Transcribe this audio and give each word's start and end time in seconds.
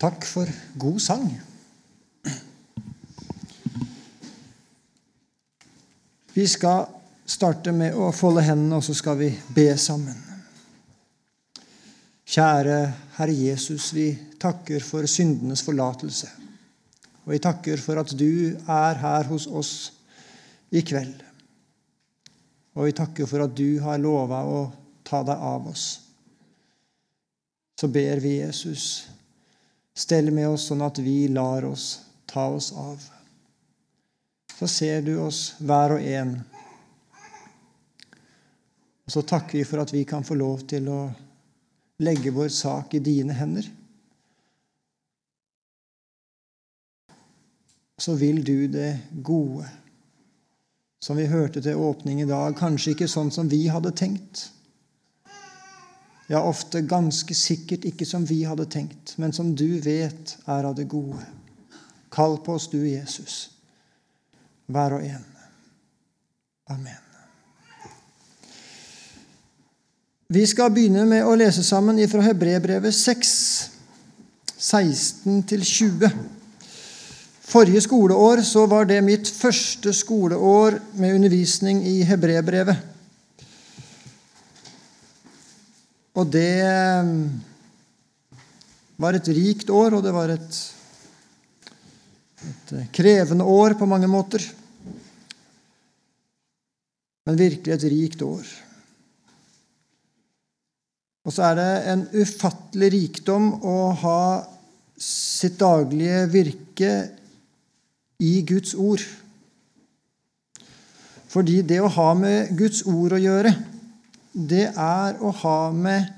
Takk 0.00 0.24
for 0.24 0.48
god 0.80 1.00
sang. 1.00 1.28
Vi 6.32 6.46
skal 6.48 6.86
starte 7.28 7.74
med 7.76 7.98
å 7.98 8.08
folde 8.16 8.46
hendene, 8.46 8.78
og 8.78 8.86
så 8.86 8.96
skal 8.96 9.18
vi 9.20 9.28
be 9.52 9.66
sammen. 9.76 10.16
Kjære 12.30 12.78
Herre 13.18 13.34
Jesus, 13.34 13.90
vi 13.92 14.08
takker 14.40 14.80
for 14.86 15.04
syndenes 15.10 15.66
forlatelse. 15.66 16.30
Og 17.26 17.34
vi 17.34 17.42
takker 17.42 17.82
for 17.82 18.00
at 18.00 18.16
du 18.16 18.56
er 18.56 19.00
her 19.02 19.28
hos 19.28 19.50
oss 19.50 19.74
i 20.72 20.80
kveld. 20.80 21.20
Og 22.78 22.86
vi 22.88 22.96
takker 22.96 23.28
for 23.28 23.44
at 23.44 23.52
du 23.52 23.82
har 23.84 24.00
lova 24.00 24.44
å 24.48 24.60
ta 25.04 25.20
deg 25.26 25.48
av 25.52 25.68
oss. 25.74 25.86
Så 27.76 27.90
ber 27.92 28.22
vi 28.24 28.38
Jesus, 28.38 29.10
stell 30.00 30.30
med 30.32 30.48
oss 30.48 30.68
sånn 30.70 30.84
at 30.84 30.98
vi 31.02 31.28
lar 31.28 31.66
oss 31.68 32.00
ta 32.30 32.46
oss 32.48 32.72
av. 32.72 33.02
Så 34.58 34.68
ser 34.68 35.02
du 35.04 35.16
oss 35.20 35.54
hver 35.58 35.96
og 35.96 36.04
en. 36.04 36.36
Og 39.04 39.14
så 39.14 39.24
takker 39.26 39.58
vi 39.58 39.66
for 39.66 39.82
at 39.82 39.92
vi 39.92 40.04
kan 40.08 40.24
få 40.24 40.36
lov 40.38 40.64
til 40.70 40.88
å 40.92 41.00
legge 42.00 42.32
vår 42.32 42.48
sak 42.54 42.94
i 42.96 43.02
dine 43.04 43.36
hender. 43.36 43.66
Så 48.00 48.14
vil 48.16 48.40
du 48.44 48.68
det 48.72 48.94
gode 49.12 49.68
som 51.00 51.16
vi 51.16 51.26
hørte 51.28 51.60
til 51.64 51.80
åpning 51.80 52.20
i 52.22 52.28
dag, 52.28 52.54
kanskje 52.56 52.94
ikke 52.94 53.08
sånn 53.08 53.32
som 53.32 53.48
vi 53.48 53.66
hadde 53.72 53.92
tenkt. 53.96 54.46
Ja, 56.30 56.44
ofte 56.46 56.84
ganske 56.86 57.34
sikkert 57.34 57.84
ikke 57.88 58.06
som 58.06 58.22
vi 58.22 58.44
hadde 58.46 58.68
tenkt, 58.70 59.16
men 59.18 59.32
som 59.34 59.50
du 59.58 59.80
vet 59.82 60.36
er 60.46 60.66
av 60.68 60.76
det 60.78 60.86
gode. 60.90 61.24
Kall 62.10 62.36
på 62.44 62.54
oss, 62.54 62.68
du, 62.70 62.78
Jesus, 62.86 63.50
hver 64.70 64.94
og 64.94 65.06
en. 65.06 65.24
Amen. 66.70 67.00
Vi 70.30 70.44
skal 70.46 70.70
begynne 70.70 71.02
med 71.10 71.26
å 71.26 71.34
lese 71.34 71.64
sammen 71.66 71.98
fra 72.06 72.22
Hebrebrevet 72.22 72.94
6, 72.94 73.32
16-20. 74.54 76.14
Forrige 77.50 77.82
skoleår 77.82 78.44
så 78.46 78.68
var 78.70 78.86
det 78.86 79.00
mitt 79.02 79.26
første 79.26 79.90
skoleår 79.98 80.78
med 81.02 81.18
undervisning 81.18 81.82
i 81.90 81.96
hebreerbrevet. 82.06 82.89
Og 86.20 86.28
det 86.28 86.60
eh, 86.66 87.12
var 89.00 89.16
et 89.16 89.30
rikt 89.32 89.70
år, 89.72 89.96
og 89.96 90.04
det 90.04 90.12
var 90.12 90.32
et, 90.34 90.58
et 92.44 92.72
krevende 92.92 93.46
år 93.48 93.78
på 93.80 93.88
mange 93.88 94.10
måter. 94.10 94.44
Men 97.24 97.40
virkelig 97.40 97.72
et 97.72 97.88
rikt 97.92 98.24
år. 98.26 98.50
Og 101.24 101.32
så 101.36 101.50
er 101.50 101.56
det 101.56 101.70
en 101.92 102.04
ufattelig 102.16 102.92
rikdom 102.96 103.52
å 103.64 103.78
ha 104.02 104.20
sitt 105.00 105.58
daglige 105.60 106.24
virke 106.32 106.92
i 108.20 108.40
Guds 108.48 108.74
ord. 108.76 109.04
Fordi 111.30 111.60
det 111.64 111.78
å 111.80 111.92
ha 111.92 112.08
med 112.18 112.56
Guds 112.58 112.82
ord 112.88 113.14
å 113.16 113.20
gjøre, 113.20 113.52
det 114.32 114.70
er 114.70 115.18
å 115.22 115.32
ha 115.42 115.58
med 115.74 116.10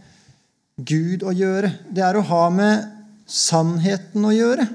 Gud 0.76 1.24
å 1.24 1.32
gjøre. 1.32 1.72
Det 1.88 2.04
er 2.04 2.18
å 2.18 2.24
ha 2.28 2.44
med 2.52 2.88
sannheten 3.28 4.24
å 4.24 4.32
gjøre. 4.34 4.66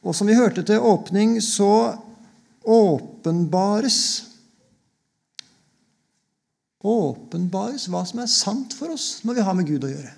Og 0.00 0.16
som 0.16 0.28
vi 0.28 0.36
hørte 0.36 0.64
til 0.66 0.80
åpning, 0.80 1.38
så 1.44 1.96
åpenbares 2.64 4.26
Åpenbares 6.80 7.82
hva 7.92 8.00
som 8.08 8.22
er 8.22 8.28
sant 8.32 8.72
for 8.72 8.94
oss 8.94 9.18
når 9.28 9.36
vi 9.36 9.42
har 9.44 9.56
med 9.58 9.66
Gud 9.68 9.82
å 9.84 9.90
gjøre. 9.90 10.12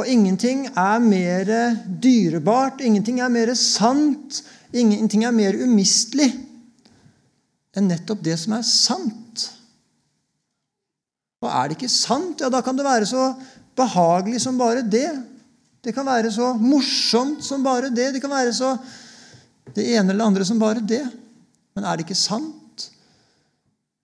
Og 0.00 0.08
ingenting 0.08 0.62
er 0.70 1.02
mer 1.04 1.50
dyrebart, 1.84 2.80
ingenting 2.80 3.18
er 3.20 3.28
mer 3.28 3.52
sant, 3.58 4.38
ingenting 4.72 5.26
er 5.28 5.34
mer 5.36 5.58
umistelig 5.60 6.30
enn 7.76 7.90
nettopp 7.90 8.22
det 8.24 8.36
som 8.40 8.56
er 8.56 8.66
sant. 8.66 9.46
Og 11.40 11.48
er 11.48 11.68
det 11.68 11.78
ikke 11.78 11.92
sant, 11.92 12.42
ja, 12.42 12.50
da 12.52 12.60
kan 12.64 12.76
det 12.76 12.84
være 12.84 13.08
så 13.08 13.30
behagelig 13.78 14.42
som 14.44 14.58
bare 14.60 14.82
det. 14.84 15.08
Det 15.80 15.94
kan 15.96 16.04
være 16.04 16.32
så 16.34 16.52
morsomt 16.60 17.44
som 17.44 17.64
bare 17.64 17.92
det. 17.94 18.10
Det 18.14 18.20
kan 18.22 18.32
være 18.32 18.52
så 18.52 18.74
det 19.74 19.86
ene 19.94 20.12
eller 20.12 20.26
andre 20.26 20.44
som 20.44 20.60
bare 20.60 20.82
det. 20.84 21.04
Men 21.76 21.86
er 21.86 21.96
det 21.96 22.04
ikke 22.04 22.18
sant, 22.18 22.90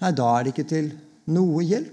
nei, 0.00 0.12
da 0.14 0.30
er 0.32 0.46
det 0.46 0.54
ikke 0.54 0.70
til 0.70 0.92
noe 1.34 1.64
hjelp. 1.66 1.92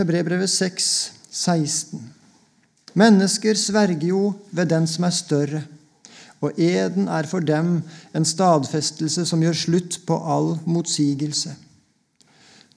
Hebrebrevet 0.00 0.48
6, 0.48 0.86
16. 1.28 2.00
Mennesker 2.96 3.58
sverger 3.58 4.08
jo 4.08 4.22
ved 4.54 4.70
den 4.72 4.86
som 4.88 5.04
er 5.04 5.14
større, 5.14 5.60
og 6.40 6.56
eden 6.56 7.08
er 7.12 7.28
for 7.28 7.44
dem 7.44 7.80
en 8.16 8.26
stadfestelse 8.26 9.26
som 9.28 9.42
gjør 9.44 9.58
slutt 9.62 9.98
på 10.08 10.16
all 10.16 10.54
motsigelse. 10.64 11.52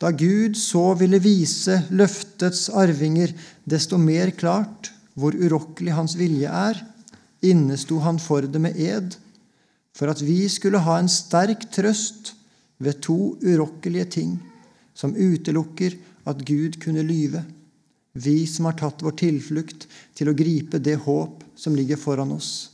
Da 0.02 0.12
Gud 0.12 0.58
så 0.60 0.92
ville 1.00 1.22
vise 1.24 1.78
løftets 1.96 2.68
arvinger 2.76 3.32
desto 3.70 4.00
mer 4.02 4.34
klart 4.36 4.92
hvor 5.16 5.36
urokkelig 5.38 5.94
hans 5.96 6.18
vilje 6.20 6.50
er, 6.50 6.80
innesto 7.44 8.02
han 8.04 8.20
for 8.20 8.44
det 8.44 8.60
med 8.60 8.80
ed, 8.80 9.16
for 9.96 10.12
at 10.12 10.20
vi 10.26 10.42
skulle 10.50 10.82
ha 10.84 10.98
en 11.00 11.12
sterk 11.12 11.70
trøst 11.72 12.34
ved 12.84 13.00
to 13.06 13.38
urokkelige 13.46 14.10
ting, 14.18 14.36
som 14.94 15.16
utelukker 15.16 15.96
at 16.28 16.44
Gud 16.46 16.80
kunne 16.84 17.06
lyve, 17.06 17.44
vi 18.14 18.44
som 18.50 18.68
har 18.68 18.78
tatt 18.78 19.02
vår 19.06 19.16
tilflukt 19.24 19.88
til 20.18 20.30
å 20.30 20.38
gripe 20.38 20.82
det 20.84 21.00
håp 21.06 21.42
som 21.58 21.78
ligger 21.78 21.98
foran 21.98 22.34
oss. 22.36 22.73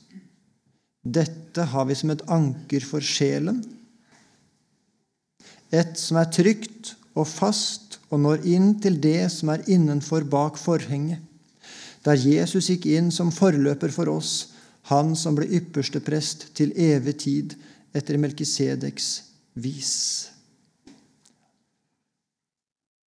Dette 1.04 1.64
har 1.72 1.86
vi 1.88 1.96
som 1.96 2.12
et 2.12 2.24
anker 2.32 2.84
for 2.86 3.04
sjelen, 3.04 3.62
et 5.70 5.94
som 6.02 6.18
er 6.18 6.32
trygt 6.34 6.96
og 7.14 7.28
fast 7.30 8.00
og 8.10 8.24
når 8.24 8.46
inn 8.50 8.72
til 8.82 8.98
det 9.02 9.30
som 9.32 9.52
er 9.54 9.66
innenfor 9.70 10.26
bak 10.30 10.58
forhenget, 10.58 11.22
der 12.04 12.18
Jesus 12.18 12.70
gikk 12.72 12.88
inn 12.90 13.12
som 13.14 13.32
forløper 13.34 13.92
for 13.94 14.10
oss, 14.12 14.56
han 14.90 15.14
som 15.20 15.36
ble 15.38 15.46
ypperste 15.60 16.02
prest 16.02 16.48
til 16.58 16.72
evig 16.74 17.16
tid 17.22 17.56
etter 17.94 18.18
Melkisedeks 18.18 19.10
vis. 19.62 19.96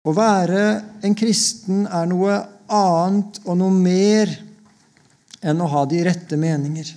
Å 0.04 0.12
være 0.12 0.64
en 1.06 1.16
kristen 1.16 1.86
er 1.88 2.06
noe 2.10 2.36
annet 2.68 3.40
og 3.46 3.56
noe 3.58 3.72
mer 3.72 4.30
enn 5.44 5.62
å 5.64 5.70
ha 5.72 5.84
de 5.88 6.02
rette 6.04 6.36
meninger. 6.40 6.92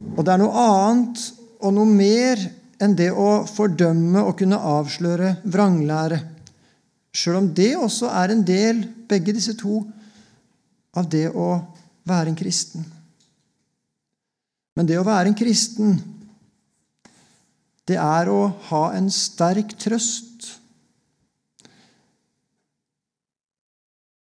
Og 0.00 0.24
det 0.24 0.32
er 0.32 0.40
noe 0.40 0.64
annet 0.64 1.22
og 1.60 1.74
noe 1.76 1.88
mer 1.88 2.40
enn 2.80 2.94
det 2.96 3.10
å 3.12 3.42
fordømme 3.48 4.22
og 4.24 4.38
kunne 4.40 4.60
avsløre 4.70 5.34
vranglære. 5.44 6.20
Sjøl 7.12 7.40
om 7.42 7.50
det 7.54 7.74
også 7.76 8.08
er 8.22 8.32
en 8.32 8.44
del, 8.46 8.84
begge 9.10 9.34
disse 9.36 9.56
to, 9.58 9.82
av 10.96 11.10
det 11.10 11.26
å 11.28 11.50
være 12.08 12.32
en 12.32 12.38
kristen. 12.38 12.86
Men 14.78 14.88
det 14.88 14.96
å 15.00 15.06
være 15.06 15.28
en 15.30 15.36
kristen, 15.36 15.98
det 17.90 17.98
er 18.00 18.30
å 18.30 18.42
ha 18.70 18.84
en 18.94 19.10
sterk 19.12 19.74
trøst 19.82 20.30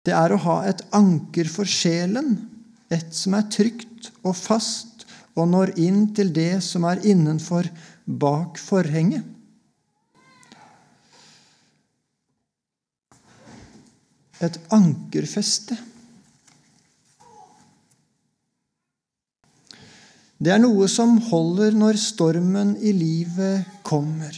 Det 0.02 0.14
er 0.18 0.34
å 0.34 0.40
ha 0.48 0.56
et 0.66 0.82
anker 0.98 1.50
for 1.52 1.70
sjelen, 1.70 2.34
et 2.92 3.14
som 3.14 3.36
er 3.38 3.46
trygt 3.54 4.10
og 4.26 4.34
fast 4.36 4.91
og 5.36 5.48
når 5.48 5.76
inn 5.80 6.10
til 6.16 6.32
det 6.36 6.60
som 6.66 6.86
er 6.90 7.04
innenfor 7.08 7.68
bak 8.06 8.60
forhenget. 8.60 9.24
Et 14.42 14.58
ankerfeste. 14.74 15.78
Det 20.42 20.50
er 20.50 20.62
noe 20.64 20.88
som 20.90 21.20
holder 21.30 21.76
når 21.78 22.00
stormen 22.02 22.74
i 22.82 22.96
livet 22.98 23.68
kommer. 23.86 24.34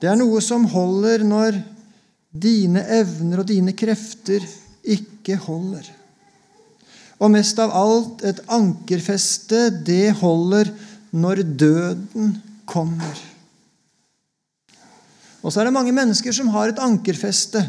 Det 0.00 0.08
er 0.08 0.16
noe 0.16 0.40
som 0.42 0.64
holder 0.72 1.22
når 1.28 1.60
dine 2.32 2.80
evner 2.96 3.42
og 3.42 3.50
dine 3.52 3.74
krefter 3.76 4.42
ikke 4.82 5.36
holder. 5.44 5.84
Og 7.22 7.30
mest 7.30 7.58
av 7.62 7.70
alt, 7.78 8.24
et 8.26 8.40
ankerfeste, 8.50 9.68
det 9.86 10.16
holder 10.18 10.72
når 11.14 11.44
døden 11.46 12.32
kommer. 12.66 13.20
Og 15.42 15.50
så 15.50 15.60
er 15.60 15.68
det 15.68 15.74
mange 15.74 15.94
mennesker 15.94 16.34
som 16.34 16.50
har 16.54 16.70
et 16.70 16.82
ankerfeste, 16.82 17.62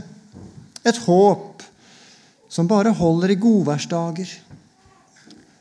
et 0.85 0.99
håp, 1.05 1.61
som 2.49 2.69
bare 2.69 2.93
holder 2.93 3.33
i 3.33 3.39
godværsdager. 3.41 4.33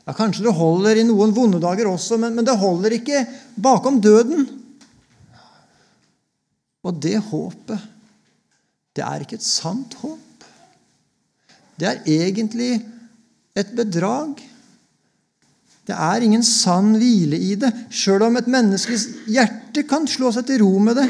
Ja, 0.03 0.13
Kanskje 0.13 0.45
det 0.45 0.55
holder 0.57 0.99
i 0.99 1.05
noen 1.07 1.33
vonde 1.35 1.61
dager 1.63 1.89
også, 1.89 2.19
men, 2.21 2.35
men 2.37 2.45
det 2.45 2.57
holder 2.59 2.97
ikke 2.97 3.23
bakom 3.55 4.01
døden. 4.03 4.45
Og 6.83 6.97
det 7.01 7.17
håpet, 7.29 7.89
det 8.93 9.05
er 9.05 9.23
ikke 9.23 9.39
et 9.39 9.47
sant 9.47 9.95
håp. 10.01 10.49
Det 11.79 11.87
er 11.89 12.03
egentlig 12.05 12.75
et 13.57 13.75
bedrag. 13.77 14.39
Det 15.83 15.95
er 15.95 16.23
ingen 16.23 16.43
sann 16.47 16.93
hvile 16.95 17.37
i 17.37 17.55
det, 17.59 17.69
sjøl 17.91 18.23
om 18.29 18.39
et 18.39 18.49
menneskes 18.49 19.07
hjerte 19.27 19.83
kan 19.87 20.07
slå 20.07 20.31
seg 20.33 20.47
til 20.47 20.63
ro 20.63 20.77
med 20.81 20.97
det. 21.01 21.09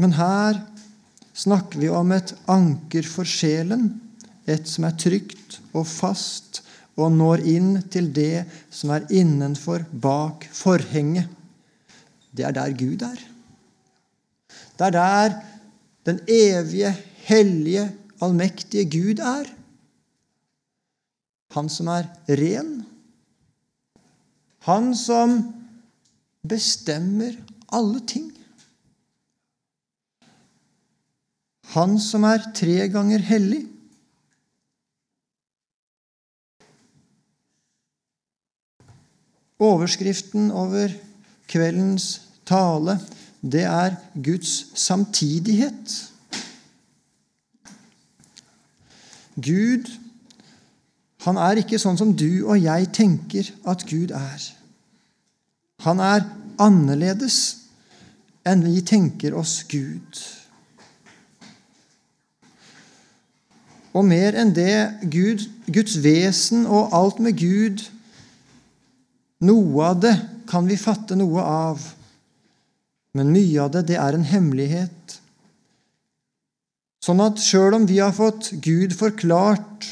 Men 0.00 0.16
her 0.16 0.58
snakker 1.36 1.80
vi 1.82 1.90
om 1.92 2.10
et 2.16 2.32
anker 2.50 3.06
for 3.06 3.28
sjelen, 3.28 3.92
et 4.48 4.66
som 4.66 4.88
er 4.88 4.96
trygt 4.98 5.60
og 5.76 5.86
fast 5.86 6.62
og 7.00 7.12
når 7.14 7.44
inn 7.48 7.74
til 7.92 8.10
det 8.12 8.44
som 8.74 8.92
er 8.92 9.06
innenfor, 9.14 9.86
bak 9.90 10.46
forhenget. 10.52 11.28
Det 12.34 12.44
er 12.46 12.54
der 12.56 12.74
Gud 12.76 13.02
er. 13.06 13.20
Det 14.76 14.86
er 14.88 14.96
der 14.96 15.38
den 16.08 16.20
evige, 16.28 16.92
hellige, 17.28 17.86
allmektige 18.20 18.86
Gud 18.90 19.22
er. 19.24 19.48
Han 21.56 21.68
som 21.72 21.88
er 21.90 22.06
ren. 22.28 22.80
Han 24.68 24.92
som 24.96 25.40
bestemmer 26.46 27.36
alle 27.72 28.02
ting. 28.06 28.28
Han 31.74 31.98
som 32.02 32.26
er 32.26 32.50
tre 32.54 32.88
ganger 32.90 33.22
hellig. 33.22 33.62
Overskriften 39.60 40.48
over 40.56 40.92
kveldens 41.50 42.14
tale, 42.48 42.96
det 43.40 43.66
er 43.68 43.98
Guds 44.16 44.70
samtidighet. 44.78 45.96
Gud, 49.44 49.90
han 51.26 51.38
er 51.40 51.60
ikke 51.60 51.80
sånn 51.80 51.98
som 52.00 52.14
du 52.16 52.46
og 52.46 52.60
jeg 52.60 52.90
tenker 52.96 53.50
at 53.68 53.84
Gud 53.88 54.14
er. 54.16 54.44
Han 55.84 56.00
er 56.04 56.26
annerledes 56.60 57.38
enn 58.48 58.64
vi 58.64 58.80
tenker 58.86 59.36
oss 59.36 59.60
Gud. 59.68 60.20
Og 63.90 64.06
mer 64.06 64.36
enn 64.38 64.52
det 64.54 65.10
Gud, 65.12 65.44
Guds 65.66 65.98
vesen 66.04 66.66
og 66.66 66.94
alt 66.96 67.18
med 67.22 67.36
Gud 67.40 67.88
Noe 69.40 69.86
av 69.88 70.00
det 70.02 70.16
kan 70.50 70.66
vi 70.68 70.76
fatte 70.76 71.16
noe 71.16 71.40
av, 71.40 71.80
men 73.16 73.30
mye 73.32 73.62
av 73.62 73.70
det, 73.72 73.86
det 73.88 73.96
er 73.96 74.16
en 74.16 74.26
hemmelighet. 74.26 75.14
Sånn 77.00 77.20
at 77.24 77.40
sjøl 77.40 77.78
om 77.78 77.86
vi 77.88 77.96
har 78.02 78.12
fått 78.12 78.50
Gud 78.60 78.92
forklart, 78.96 79.86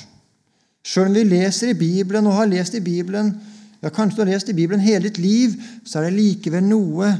sjøl 0.84 1.08
om 1.08 1.16
vi 1.16 1.24
leser 1.30 1.72
i 1.72 1.78
Bibelen 1.78 2.28
og 2.28 2.36
har 2.36 2.50
lest 2.50 2.76
i 2.76 2.84
Bibelen, 2.84 3.32
ja, 3.80 3.88
kanskje 3.94 4.18
du 4.18 4.22
har 4.26 4.32
lest 4.34 4.50
i 4.52 4.56
Bibelen 4.56 4.82
hele 4.84 5.06
ditt 5.06 5.20
liv, 5.22 5.54
så 5.88 6.00
er 6.00 6.08
det 6.08 6.18
likevel 6.18 6.66
noe 6.66 7.12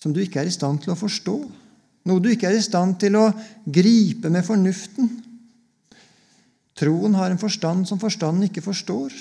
som 0.00 0.12
du 0.12 0.18
ikke 0.24 0.42
er 0.42 0.50
i 0.50 0.54
stand 0.54 0.82
til 0.82 0.92
å 0.92 0.98
forstå. 0.98 1.36
Noe 2.08 2.20
du 2.20 2.28
ikke 2.32 2.50
er 2.50 2.58
i 2.58 2.64
stand 2.64 2.98
til 3.00 3.14
å 3.16 3.28
gripe 3.64 4.28
med 4.32 4.44
fornuften. 4.44 5.08
Troen 6.74 7.14
har 7.16 7.30
en 7.30 7.40
forstand 7.40 7.86
som 7.88 8.00
forstanden 8.02 8.48
ikke 8.48 8.64
forstår. 8.64 9.14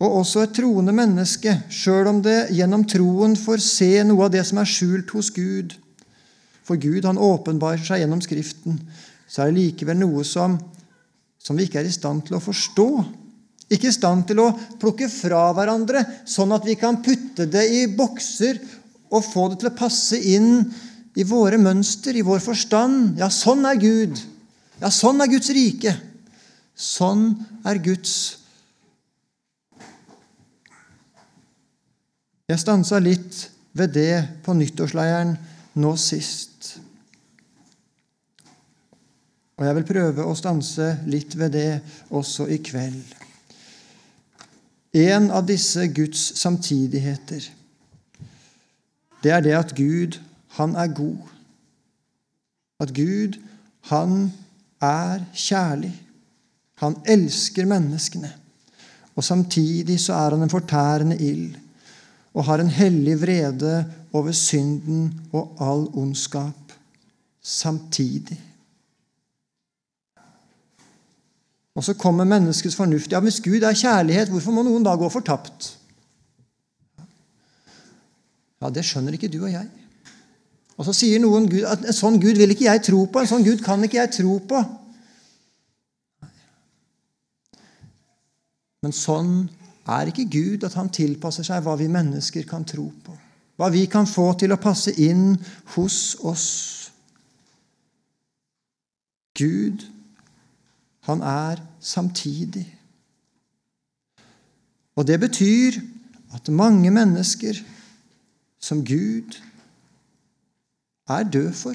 Og 0.00 0.16
også 0.22 0.46
et 0.46 0.56
troende 0.56 0.94
menneske, 0.96 1.52
sjøl 1.68 2.08
om 2.08 2.22
det 2.24 2.48
gjennom 2.56 2.86
troen 2.88 3.36
får 3.36 3.62
se 3.62 3.92
noe 4.08 4.26
av 4.26 4.32
det 4.32 4.46
som 4.48 4.62
er 4.62 4.70
skjult 4.72 5.12
hos 5.12 5.28
Gud 5.36 5.76
For 6.70 6.78
Gud 6.78 7.02
han 7.02 7.18
åpenbarer 7.18 7.82
seg 7.82 8.04
gjennom 8.04 8.20
Skriften, 8.22 8.76
så 9.26 9.42
er 9.42 9.48
det 9.50 9.56
likevel 9.58 9.96
noe 9.98 10.22
som, 10.22 10.52
som 11.34 11.58
vi 11.58 11.64
ikke 11.66 11.80
er 11.80 11.88
i 11.88 11.90
stand 11.90 12.28
til 12.28 12.36
å 12.38 12.42
forstå. 12.44 12.86
Ikke 13.74 13.88
i 13.90 13.94
stand 13.94 14.28
til 14.28 14.38
å 14.38 14.52
plukke 14.78 15.08
fra 15.10 15.48
hverandre, 15.56 16.04
sånn 16.30 16.54
at 16.54 16.68
vi 16.68 16.76
kan 16.78 17.00
putte 17.02 17.48
det 17.50 17.64
i 17.74 17.80
bokser 17.90 18.60
og 19.10 19.26
få 19.26 19.48
det 19.50 19.58
til 19.64 19.70
å 19.72 19.78
passe 19.80 20.20
inn 20.30 20.60
i 21.18 21.26
våre 21.26 21.58
mønster, 21.58 22.14
i 22.14 22.22
vår 22.22 22.38
forstand. 22.44 23.18
Ja, 23.18 23.26
sånn 23.34 23.66
er 23.66 23.80
Gud. 23.82 24.22
Ja, 24.78 24.92
sånn 24.94 25.18
er 25.26 25.32
Guds 25.34 25.50
rike. 25.50 25.96
Sånn 26.78 27.32
er 27.66 27.82
Guds 27.82 28.14
Jeg 32.50 32.58
stansa 32.58 32.98
litt 32.98 33.44
ved 33.78 33.92
det 33.94 34.14
på 34.42 34.54
nyttårsleiren 34.58 35.36
nå 35.78 35.92
sist. 35.98 36.49
Og 39.60 39.66
jeg 39.66 39.76
vil 39.76 39.88
prøve 39.90 40.24
å 40.24 40.36
stanse 40.38 40.86
litt 41.04 41.34
ved 41.36 41.52
det 41.52 41.80
også 42.16 42.46
i 42.48 42.56
kveld. 42.64 43.10
En 44.96 45.28
av 45.36 45.44
disse 45.46 45.84
Guds 45.92 46.22
samtidigheter, 46.40 47.44
det 49.20 49.34
er 49.36 49.44
det 49.44 49.52
at 49.58 49.76
Gud, 49.76 50.16
han 50.56 50.72
er 50.80 50.88
god. 50.96 51.28
At 52.80 52.96
Gud, 52.96 53.36
han 53.92 54.32
er 54.80 55.28
kjærlig. 55.36 55.92
Han 56.80 56.96
elsker 57.04 57.68
menneskene. 57.68 58.32
Og 59.12 59.26
samtidig 59.28 60.00
så 60.00 60.16
er 60.16 60.38
han 60.38 60.48
en 60.48 60.56
fortærende 60.56 61.20
ild 61.20 61.58
og 62.32 62.46
har 62.46 62.62
en 62.62 62.72
hellig 62.72 63.20
vrede 63.20 63.84
over 64.16 64.32
synden 64.32 65.10
og 65.36 65.58
all 65.60 65.90
ondskap 66.00 66.72
samtidig. 67.42 68.38
Og 71.78 71.84
så 71.86 71.94
kommer 71.94 72.24
menneskets 72.24 72.76
fornuft. 72.76 73.12
Ja, 73.12 73.20
Hvis 73.20 73.40
Gud 73.40 73.62
er 73.62 73.76
kjærlighet, 73.76 74.28
hvorfor 74.28 74.52
må 74.52 74.62
noen 74.66 74.84
da 74.84 74.96
gå 74.98 75.08
fortapt? 75.08 75.76
Ja, 78.60 78.70
Det 78.70 78.84
skjønner 78.84 79.14
ikke 79.16 79.30
du 79.32 79.44
og 79.44 79.52
jeg. 79.52 79.68
Og 80.80 80.84
så 80.88 80.92
sier 80.96 81.20
noen 81.20 81.46
at 81.68 81.84
en 81.84 81.96
sånn 81.96 82.16
Gud 82.20 82.38
vil 82.40 82.54
ikke 82.54 82.64
jeg 82.64 82.82
tro 82.88 83.04
på. 83.04 83.20
En 83.20 83.28
sånn 83.28 83.44
Gud 83.44 83.60
kan 83.64 83.82
ikke 83.84 84.00
jeg 84.00 84.12
tro 84.16 84.38
på. 84.48 84.60
Men 88.80 88.94
sånn 88.96 89.34
er 89.90 90.08
ikke 90.08 90.28
Gud 90.32 90.64
at 90.64 90.76
han 90.78 90.88
tilpasser 90.92 91.44
seg 91.44 91.64
hva 91.66 91.74
vi 91.76 91.88
mennesker 91.92 92.46
kan 92.48 92.64
tro 92.64 92.86
på. 93.04 93.16
Hva 93.60 93.68
vi 93.68 93.84
kan 93.92 94.08
få 94.08 94.30
til 94.40 94.54
å 94.54 94.60
passe 94.60 94.94
inn 95.04 95.34
hos 95.74 96.16
oss. 96.24 96.48
Gud, 99.36 99.84
han 101.10 101.22
er 101.26 101.62
samtidig. 101.80 102.66
Og 104.96 105.06
det 105.06 105.20
betyr 105.20 105.80
at 106.34 106.48
mange 106.48 106.90
mennesker 106.90 107.58
som 108.60 108.84
Gud 108.84 109.38
er 111.08 111.22
død 111.22 111.52
for, 111.52 111.74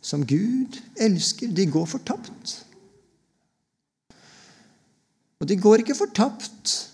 som 0.00 0.26
Gud 0.26 0.78
elsker, 0.96 1.50
de 1.50 1.66
går 1.70 1.86
fortapt. 1.90 2.66
Og 5.40 5.48
de 5.48 5.56
går 5.60 5.82
ikke 5.82 5.98
fortapt 5.98 6.92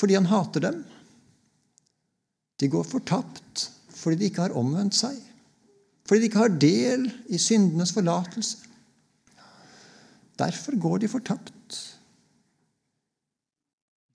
fordi 0.00 0.16
han 0.16 0.30
hater 0.30 0.62
dem. 0.64 0.78
De 2.60 2.68
går 2.72 2.86
fortapt 2.88 3.66
fordi 4.00 4.16
de 4.16 4.30
ikke 4.30 4.46
har 4.46 4.56
omvendt 4.56 4.96
seg, 4.96 5.18
fordi 6.10 6.24
de 6.24 6.26
ikke 6.26 6.42
har 6.42 6.58
del 6.58 7.04
i 7.30 7.38
syndenes 7.38 7.92
forlatelse. 7.94 8.56
Derfor 10.38 10.74
går 10.80 10.98
de 10.98 11.08
fortapt. 11.08 11.76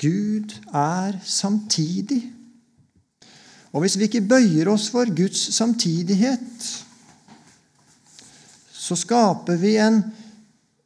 Gud 0.02 0.58
er 0.74 1.16
samtidig. 1.24 2.20
Og 3.72 3.80
hvis 3.80 3.96
vi 3.98 4.10
ikke 4.10 4.28
bøyer 4.28 4.68
oss 4.74 4.90
for 4.92 5.08
Guds 5.16 5.56
samtidighet, 5.56 6.68
så 8.76 8.96
skaper 9.00 9.56
vi 9.56 9.78
en 9.80 10.04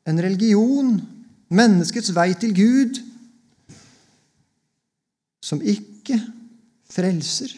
en 0.10 0.22
religion, 0.24 0.98
menneskets 1.50 2.12
vei 2.16 2.34
til 2.40 2.54
Gud, 2.56 3.00
som 5.44 5.62
ikke 5.62 6.20
frelser. 6.90 7.54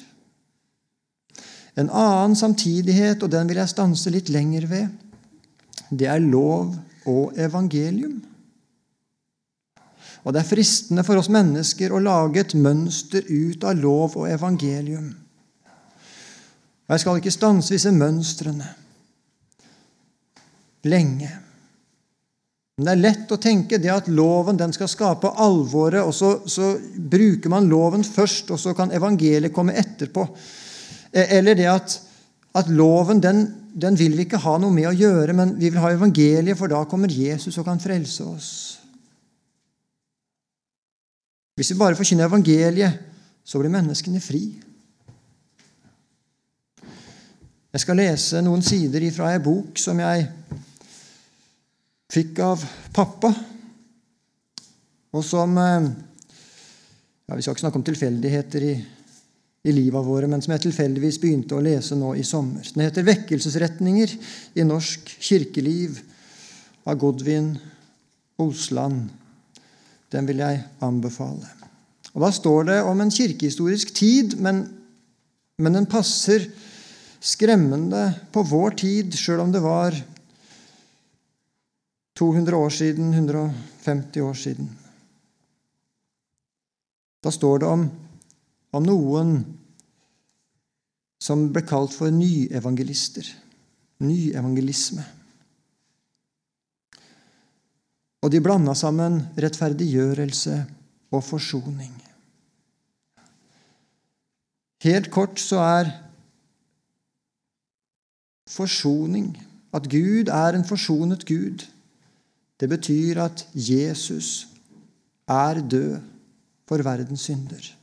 En 1.81 1.89
annen 1.89 2.35
samtidighet, 2.37 3.23
og 3.23 3.31
den 3.33 3.49
vil 3.49 3.61
jeg 3.61 3.73
stanse 3.73 4.13
litt 4.13 4.29
lenger 4.33 4.67
ved, 4.69 4.91
det 5.91 6.07
er 6.07 6.21
lov 6.23 6.75
og 7.09 7.39
evangelium. 7.39 8.19
Og 10.21 10.33
det 10.33 10.43
er 10.43 10.51
fristende 10.51 11.03
for 11.03 11.17
oss 11.17 11.31
mennesker 11.33 11.93
å 11.93 12.03
lage 12.03 12.43
et 12.43 12.53
mønster 12.53 13.25
ut 13.25 13.63
av 13.65 13.79
lov 13.81 14.19
og 14.21 14.29
evangelium. 14.29 15.09
Og 16.85 16.93
jeg 16.93 17.03
skal 17.03 17.21
ikke 17.21 17.33
stanse 17.33 17.73
disse 17.73 17.91
mønstrene 17.95 18.67
lenge. 20.91 21.29
Men 22.77 22.87
det 22.87 22.93
er 22.93 23.01
lett 23.01 23.33
å 23.33 23.39
tenke 23.41 23.77
det 23.81 23.91
at 23.93 24.09
loven 24.09 24.57
den 24.57 24.73
skal 24.73 24.89
skape 24.89 25.33
alvoret, 25.43 26.01
og 26.01 26.13
så, 26.17 26.31
så 26.49 26.73
bruker 26.95 27.51
man 27.53 27.69
loven 27.69 28.05
først, 28.05 28.53
og 28.53 28.61
så 28.61 28.73
kan 28.77 28.93
evangeliet 28.95 29.53
komme 29.53 29.75
etterpå. 29.77 30.25
E, 31.11 31.25
eller 31.37 31.57
det 31.59 31.67
at, 31.67 31.97
at 32.55 32.69
loven 32.71 33.21
den, 33.23 33.43
den, 33.75 33.99
vil 33.99 34.15
vi 34.17 34.25
ikke 34.27 34.41
ha 34.43 34.57
noe 34.61 34.73
med 34.73 34.89
å 34.89 34.95
gjøre, 34.95 35.35
men 35.35 35.55
vi 35.59 35.69
vil 35.69 35.81
ha 35.83 35.91
evangeliet, 35.93 36.57
for 36.59 36.71
da 36.71 36.83
kommer 36.87 37.11
Jesus 37.11 37.57
og 37.59 37.67
kan 37.67 37.81
frelse 37.83 38.27
oss. 38.27 38.51
Hvis 41.55 41.73
vi 41.73 41.79
bare 41.79 41.97
forkynner 41.99 42.29
evangeliet, 42.29 42.99
så 43.43 43.59
blir 43.59 43.73
menneskene 43.73 44.21
fri. 44.23 44.45
Jeg 47.71 47.83
skal 47.83 47.99
lese 47.99 48.41
noen 48.43 48.63
sider 48.65 49.03
ifra 49.07 49.29
ei 49.31 49.39
bok 49.43 49.79
som 49.79 49.99
jeg 49.99 50.25
fikk 52.11 52.41
av 52.43 52.63
pappa, 52.91 53.31
og 55.11 55.23
som 55.27 55.55
eh, 55.59 55.91
ja, 57.27 57.35
Vi 57.35 57.43
skal 57.43 57.53
ikke 57.53 57.63
snakke 57.63 57.79
om 57.79 57.85
tilfeldigheter 57.87 58.65
i, 58.67 58.73
i 59.63 59.73
livet 59.73 60.05
våre, 60.05 60.27
men 60.27 60.41
som 60.41 60.55
jeg 60.55 60.63
tilfeldigvis 60.65 61.19
begynte 61.21 61.57
å 61.57 61.63
lese 61.63 61.95
nå 61.97 62.15
i 62.17 62.23
sommer. 62.25 62.65
Den 62.73 62.85
heter 62.87 63.05
'Vekkelsesretninger 63.05 64.15
i 64.57 64.65
norsk 64.65 65.11
kirkeliv' 65.21 66.01
av 66.85 66.97
Godvin 66.97 67.53
Osland. 68.41 69.09
Den 70.09 70.25
vil 70.25 70.41
jeg 70.41 70.63
anbefale. 70.81 71.47
Og 72.13 72.21
Da 72.21 72.31
står 72.31 72.63
det 72.65 72.81
om 72.83 73.01
en 73.01 73.11
kirkehistorisk 73.11 73.93
tid, 73.93 74.39
men, 74.39 74.65
men 75.57 75.73
den 75.73 75.85
passer 75.85 76.49
skremmende 77.21 78.15
på 78.33 78.43
vår 78.43 78.75
tid, 78.81 79.13
sjøl 79.15 79.45
om 79.45 79.51
det 79.53 79.61
var 79.61 79.95
200 82.17 82.57
år 82.57 82.69
siden, 82.69 83.13
150 83.13 84.21
år 84.21 84.33
siden. 84.33 84.69
Da 87.21 87.31
står 87.31 87.61
det 87.61 87.69
om, 87.69 87.85
om 88.71 88.85
noen 88.85 89.33
som 91.21 91.47
ble 91.53 91.63
kalt 91.67 91.93
for 91.93 92.13
nyevangelister. 92.13 93.27
Nyevangelisme. 94.01 95.03
Og 98.21 98.31
de 98.33 98.41
blanda 98.41 98.73
sammen 98.77 99.19
rettferdiggjørelse 99.37 100.55
og 101.13 101.23
forsoning. 101.25 101.93
Helt 104.81 105.11
kort 105.13 105.37
så 105.41 105.61
er 105.61 105.91
forsoning 108.49 109.35
at 109.77 109.89
Gud 109.89 110.31
er 110.33 110.57
en 110.57 110.65
forsonet 110.65 111.25
Gud. 111.25 111.67
Det 112.59 112.69
betyr 112.69 113.21
at 113.21 113.45
Jesus 113.53 114.47
er 115.29 115.61
død 115.61 116.01
for 116.67 116.81
verdens 116.85 117.27
synder. 117.29 117.80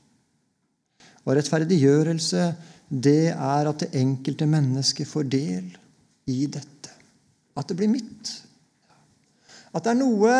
Og 1.28 1.36
rettferdiggjørelse, 1.36 2.44
det 2.88 3.34
er 3.34 3.68
at 3.68 3.82
det 3.84 3.90
enkelte 4.00 4.46
mennesket 4.48 5.08
får 5.08 5.26
del 5.28 5.66
i 6.32 6.46
dette. 6.48 6.94
At 7.52 7.68
det 7.68 7.76
blir 7.76 7.90
mitt. 7.92 8.30
At 9.76 9.84
det 9.84 9.92
er 9.92 10.00
noe 10.00 10.38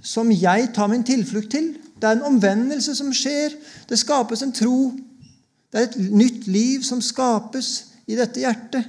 som 0.00 0.30
jeg 0.32 0.70
tar 0.72 0.88
min 0.88 1.04
tilflukt 1.04 1.50
til. 1.52 1.74
Det 2.00 2.08
er 2.08 2.16
en 2.16 2.30
omvendelse 2.30 2.94
som 2.96 3.12
skjer. 3.12 3.52
Det 3.88 3.98
skapes 4.00 4.40
en 4.46 4.54
tro. 4.56 4.94
Det 5.68 5.76
er 5.76 5.90
et 5.90 6.00
nytt 6.08 6.48
liv 6.48 6.86
som 6.88 7.04
skapes 7.04 7.68
i 8.08 8.16
dette 8.16 8.40
hjertet. 8.40 8.88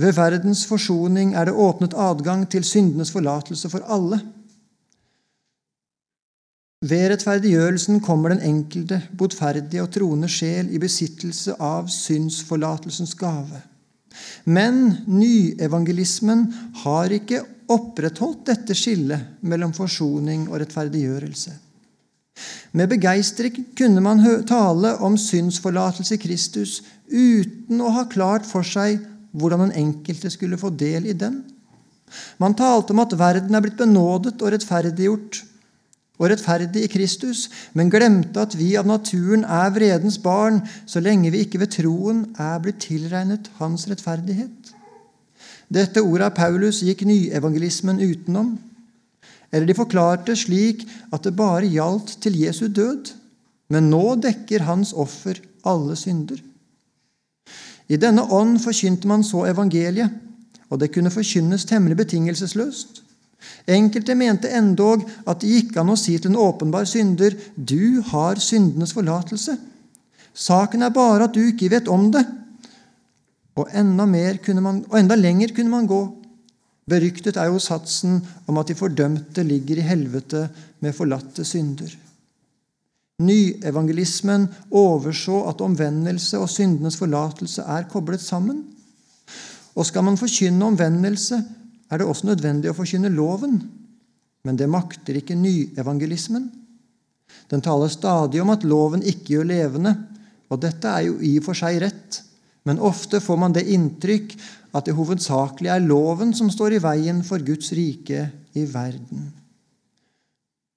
Ved 0.00 0.16
verdens 0.16 0.64
forsoning 0.66 1.36
er 1.36 1.46
det 1.46 1.54
åpnet 1.54 1.94
adgang 1.94 2.46
til 2.50 2.64
syndenes 2.64 3.12
forlatelse 3.12 3.70
for 3.70 3.84
alle. 3.86 4.18
Ved 6.90 7.06
rettferdiggjørelsen 7.12 8.00
kommer 8.02 8.32
den 8.32 8.42
enkelte, 8.42 8.98
botferdige 9.14 9.84
og 9.84 9.92
troende 9.94 10.30
sjel 10.30 10.72
i 10.74 10.80
besittelse 10.82 11.54
av 11.62 11.90
synsforlatelsens 11.92 13.14
gave. 13.18 13.60
Men 14.44 15.04
nyevangelismen 15.06 16.46
har 16.82 17.12
ikke 17.14 17.44
opprettholdt 17.70 18.48
dette 18.48 18.74
skillet 18.74 19.42
mellom 19.46 19.74
forsoning 19.76 20.48
og 20.48 20.58
rettferdiggjørelse. 20.64 21.52
Med 22.72 22.90
begeistring 22.90 23.60
kunne 23.78 24.02
man 24.02 24.22
tale 24.48 24.94
om 25.04 25.18
synsforlatelse 25.18 26.16
i 26.16 26.22
Kristus 26.22 26.80
uten 27.10 27.82
å 27.82 27.92
ha 27.94 28.06
klart 28.10 28.46
for 28.48 28.66
seg 28.66 28.98
hvordan 29.30 29.66
den 29.68 29.76
enkelte 29.78 30.30
skulle 30.32 30.58
få 30.58 30.72
del 30.74 31.06
i 31.10 31.14
den. 31.14 31.42
Man 32.42 32.56
talte 32.58 32.94
om 32.94 33.02
at 33.04 33.14
verden 33.18 33.54
er 33.54 33.62
blitt 33.62 33.78
benådet 33.78 34.40
og 34.40 34.54
rettferdiggjort 34.54 35.44
og 36.20 36.28
rettferdig 36.28 36.84
i 36.84 36.90
Kristus, 36.92 37.46
men 37.72 37.90
glemte 37.92 38.42
at 38.44 38.54
vi 38.58 38.74
av 38.76 38.88
naturen 38.88 39.46
er 39.48 39.72
vredens 39.72 40.18
barn 40.20 40.60
så 40.84 41.00
lenge 41.00 41.32
vi 41.32 41.46
ikke 41.46 41.62
ved 41.62 41.72
troen 41.78 42.26
er 42.36 42.60
blitt 42.60 42.82
tilregnet 42.84 43.48
hans 43.58 43.86
rettferdighet. 43.88 44.74
Dette 45.70 46.02
ordet 46.02 46.28
av 46.28 46.36
Paulus 46.36 46.82
gikk 46.84 47.06
nyevangelismen 47.08 48.02
utenom. 48.02 48.58
Eller 49.50 49.70
de 49.70 49.78
forklarte 49.78 50.36
slik 50.38 50.84
at 51.14 51.24
det 51.24 51.36
bare 51.38 51.70
gjaldt 51.70 52.18
til 52.22 52.36
Jesu 52.42 52.66
død, 52.68 53.14
men 53.70 53.88
nå 53.90 54.16
dekker 54.20 54.66
hans 54.66 54.92
offer 54.92 55.40
alle 55.66 55.96
synder. 55.98 56.42
I 57.90 57.98
denne 57.98 58.26
ånd 58.30 58.60
forkynte 58.62 59.08
man 59.10 59.24
så 59.26 59.46
evangeliet, 59.50 60.10
og 60.70 60.78
det 60.82 60.92
kunne 60.94 61.10
forkynnes 61.10 61.66
temmelig 61.66 61.96
betingelsesløst. 61.98 63.00
Enkelte 63.70 64.14
mente 64.18 64.50
endog 64.52 65.06
at 65.28 65.40
det 65.40 65.50
gikk 65.50 65.78
an 65.80 65.92
å 65.92 65.98
si 65.98 66.16
til 66.18 66.32
en 66.32 66.40
åpenbar 66.40 66.88
synder 66.88 67.36
du 67.56 68.02
har 68.10 68.40
syndenes 68.42 68.92
forlatelse. 68.96 69.56
Saken 70.34 70.84
er 70.86 70.94
bare 70.94 71.26
at 71.26 71.34
du 71.34 71.42
ikke 71.44 71.70
vet 71.72 71.88
om 71.90 72.10
det. 72.14 72.24
Og 73.58 73.68
enda, 73.76 74.06
man, 74.06 74.84
og 74.88 74.98
enda 74.98 75.16
lenger 75.18 75.54
kunne 75.56 75.72
man 75.72 75.88
gå. 75.90 76.00
Beryktet 76.90 77.36
er 77.38 77.50
jo 77.50 77.60
satsen 77.62 78.18
om 78.48 78.58
at 78.58 78.70
de 78.70 78.78
fordømte 78.78 79.44
ligger 79.46 79.78
i 79.78 79.86
helvete 79.86 80.46
med 80.80 80.96
forlatte 80.96 81.44
synder. 81.46 81.90
Nyevangelismen 83.20 84.46
overså 84.70 85.42
at 85.50 85.60
omvendelse 85.60 86.40
og 86.40 86.48
syndenes 86.50 86.96
forlatelse 86.96 87.62
er 87.68 87.88
koblet 87.90 88.22
sammen. 88.24 88.62
Og 89.76 89.86
skal 89.86 90.06
man 90.06 90.18
forkynne 90.18 90.66
omvendelse, 90.66 91.42
er 91.90 92.00
det 92.00 92.06
også 92.06 92.30
nødvendig 92.30 92.70
å 92.70 92.76
forkynne 92.76 93.10
loven. 93.12 93.58
Men 94.46 94.56
det 94.56 94.70
makter 94.70 95.18
ikke 95.18 95.36
nyevangelismen. 95.36 96.46
Den 97.50 97.62
taler 97.64 97.90
stadig 97.92 98.40
om 98.42 98.52
at 98.54 98.64
loven 98.66 99.02
ikke 99.06 99.36
gjør 99.36 99.50
levende, 99.50 99.94
og 100.50 100.62
dette 100.62 100.90
er 100.90 101.08
jo 101.08 101.18
i 101.22 101.36
og 101.38 101.46
for 101.46 101.58
seg 101.58 101.80
rett. 101.82 102.22
Men 102.66 102.82
ofte 102.82 103.20
får 103.22 103.38
man 103.40 103.54
det 103.56 103.68
inntrykk 103.72 104.34
at 104.76 104.86
det 104.86 104.94
hovedsakelig 104.94 105.70
er 105.72 105.84
loven 105.84 106.34
som 106.36 106.50
står 106.52 106.76
i 106.76 106.82
veien 106.82 107.22
for 107.26 107.42
Guds 107.42 107.72
rike 107.74 108.26
i 108.54 108.66
verden. 108.70 109.30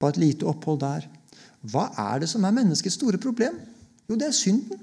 Bare 0.01 0.15
et 0.15 0.23
lite 0.23 0.47
opphold 0.49 0.81
der. 0.81 1.05
Hva 1.69 1.87
er 2.09 2.23
det 2.23 2.29
som 2.31 2.43
er 2.43 2.55
menneskets 2.55 2.97
store 2.99 3.19
problem? 3.21 3.55
Jo, 4.09 4.17
det 4.19 4.29
er 4.29 4.35
synden. 4.35 4.81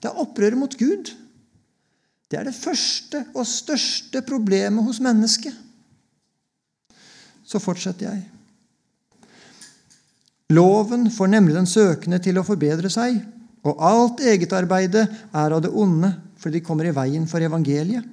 Det 0.00 0.08
er 0.08 0.22
opprøret 0.22 0.58
mot 0.58 0.74
Gud. 0.80 1.12
Det 2.30 2.38
er 2.38 2.46
det 2.46 2.54
første 2.54 3.24
og 3.34 3.48
største 3.48 4.22
problemet 4.22 4.86
hos 4.86 5.00
mennesket. 5.02 5.54
Så 7.42 7.58
fortsetter 7.58 8.06
jeg. 8.06 8.22
Loven 10.54 11.08
får 11.10 11.30
nemlig 11.30 11.56
den 11.58 11.66
søkende 11.66 12.20
til 12.22 12.38
å 12.38 12.46
forbedre 12.46 12.90
seg, 12.90 13.18
og 13.66 13.82
alt 13.82 14.22
egetarbeidet 14.24 15.04
er 15.06 15.54
av 15.54 15.60
det 15.62 15.70
onde, 15.74 16.12
fordi 16.40 16.58
de 16.58 16.66
kommer 16.66 16.88
i 16.88 16.94
veien 16.94 17.26
for 17.30 17.42
evangeliet. 17.44 18.06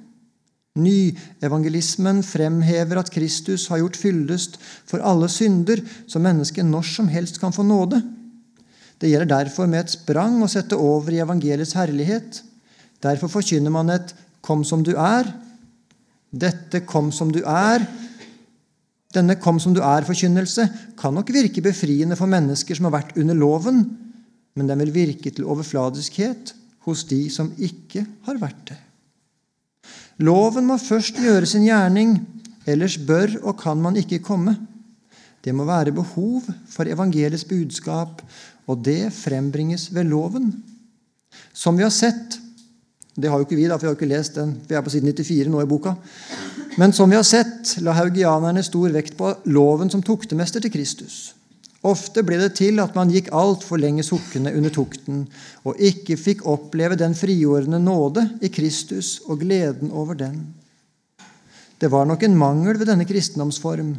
Nyevangelismen 0.78 2.20
fremhever 2.22 3.00
at 3.00 3.10
Kristus 3.10 3.66
har 3.70 3.80
gjort 3.80 3.98
fyldest 3.98 4.58
for 4.86 5.02
alle 5.02 5.30
synder, 5.32 5.80
så 6.06 6.22
mennesket 6.22 6.66
når 6.66 6.86
som 6.86 7.08
helst 7.10 7.40
kan 7.42 7.54
få 7.54 7.64
nåde. 7.66 8.02
Det 8.98 9.10
gjelder 9.10 9.30
derfor 9.30 9.70
med 9.70 9.84
et 9.84 9.94
sprang 9.94 10.38
å 10.42 10.50
sette 10.50 10.78
over 10.78 11.14
i 11.14 11.22
evangeliets 11.22 11.74
herlighet. 11.78 12.42
Derfor 13.02 13.28
forkynner 13.28 13.70
man 13.70 13.90
et 13.90 14.14
'kom 14.42 14.64
som 14.64 14.82
du 14.82 14.94
er'. 14.96 15.32
Dette 16.32 16.80
'kom 16.86 17.12
som 17.12 17.30
du 17.32 17.42
er' 17.44 17.86
Denne 19.14 19.36
'kom 19.40 19.58
som 19.60 19.72
du 19.74 19.80
er'-forkynnelse 19.80 20.68
kan 20.98 21.14
nok 21.14 21.32
virke 21.32 21.62
befriende 21.62 22.16
for 22.16 22.26
mennesker 22.26 22.74
som 22.74 22.84
har 22.84 23.00
vært 23.00 23.16
under 23.16 23.34
loven, 23.34 23.96
men 24.54 24.66
den 24.66 24.78
vil 24.78 24.92
virke 24.92 25.30
til 25.30 25.44
overfladiskhet 25.44 26.52
hos 26.84 27.04
de 27.04 27.30
som 27.30 27.52
ikke 27.58 28.06
har 28.26 28.36
vært 28.36 28.68
det. 28.68 28.78
Loven 30.18 30.66
må 30.66 30.76
først 30.76 31.16
gjøre 31.16 31.46
sin 31.46 31.64
gjerning, 31.64 32.26
ellers 32.66 32.98
bør 32.98 33.38
og 33.44 33.58
kan 33.58 33.80
man 33.80 33.96
ikke 33.96 34.18
komme. 34.18 34.56
Det 35.44 35.54
må 35.54 35.64
være 35.64 35.94
behov 35.94 36.42
for 36.68 36.84
evangeliets 36.84 37.44
budskap, 37.44 38.22
og 38.66 38.84
det 38.84 39.12
frembringes 39.12 39.94
ved 39.94 40.04
loven. 40.04 40.52
Som 41.54 41.76
vi 41.76 41.82
har 41.82 41.94
sett 41.94 42.37
Det 43.18 43.30
har 43.30 43.40
jo 43.40 43.48
ikke 43.48 43.58
vi, 43.58 43.66
da, 43.66 43.74
for 43.74 43.88
vi 43.88 43.90
har 43.90 43.96
ikke 43.98 44.12
lest 44.12 44.36
den. 44.38 44.52
Vi 44.68 44.76
er 44.78 44.84
på 44.86 44.92
side 44.94 45.10
94 45.10 45.50
nå 45.50 45.62
i 45.64 45.66
boka. 45.66 45.96
Men 46.78 46.92
som 46.94 47.10
vi 47.10 47.18
har 47.18 47.26
sett, 47.26 47.72
la 47.82 47.96
haugianerne 47.96 48.62
stor 48.62 48.92
vekt 48.94 49.16
på 49.18 49.32
loven 49.50 49.90
som 49.90 50.04
tuktemester 50.06 50.62
til 50.62 50.70
Kristus. 50.70 51.16
Ofte 51.86 52.22
ble 52.26 52.38
det 52.38 52.52
til 52.58 52.78
at 52.82 52.94
man 52.94 53.10
gikk 53.10 53.32
altfor 53.34 53.78
lenge 53.78 54.04
sukkende 54.06 54.52
under 54.54 54.72
tukten 54.74 55.24
og 55.66 55.82
ikke 55.82 56.18
fikk 56.18 56.44
oppleve 56.50 56.98
den 56.98 57.14
frigjordende 57.18 57.78
nåde 57.82 58.24
i 58.42 58.50
Kristus 58.54 59.16
og 59.26 59.42
gleden 59.42 59.90
over 59.90 60.18
den. 60.18 60.40
Det 61.78 61.90
var 61.90 62.06
nok 62.06 62.22
en 62.26 62.38
mangel 62.38 62.78
ved 62.78 62.90
denne 62.90 63.06
kristendomsform, 63.06 63.92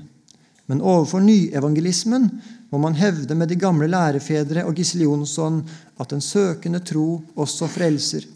men 0.67 0.81
overfor 0.83 1.23
nyevangelismen 1.23 2.27
må 2.71 2.81
man 2.83 2.99
hevde 2.99 3.35
med 3.35 3.51
de 3.51 3.59
gamle 3.59 3.88
lærefedre 3.88 4.65
og 4.67 4.75
Gisle 4.75 5.07
Jonsson 5.07 5.63
at 5.99 6.11
den 6.11 6.21
søkende 6.21 6.83
tro 6.83 7.21
også 7.35 7.67
frelser, 7.71 8.27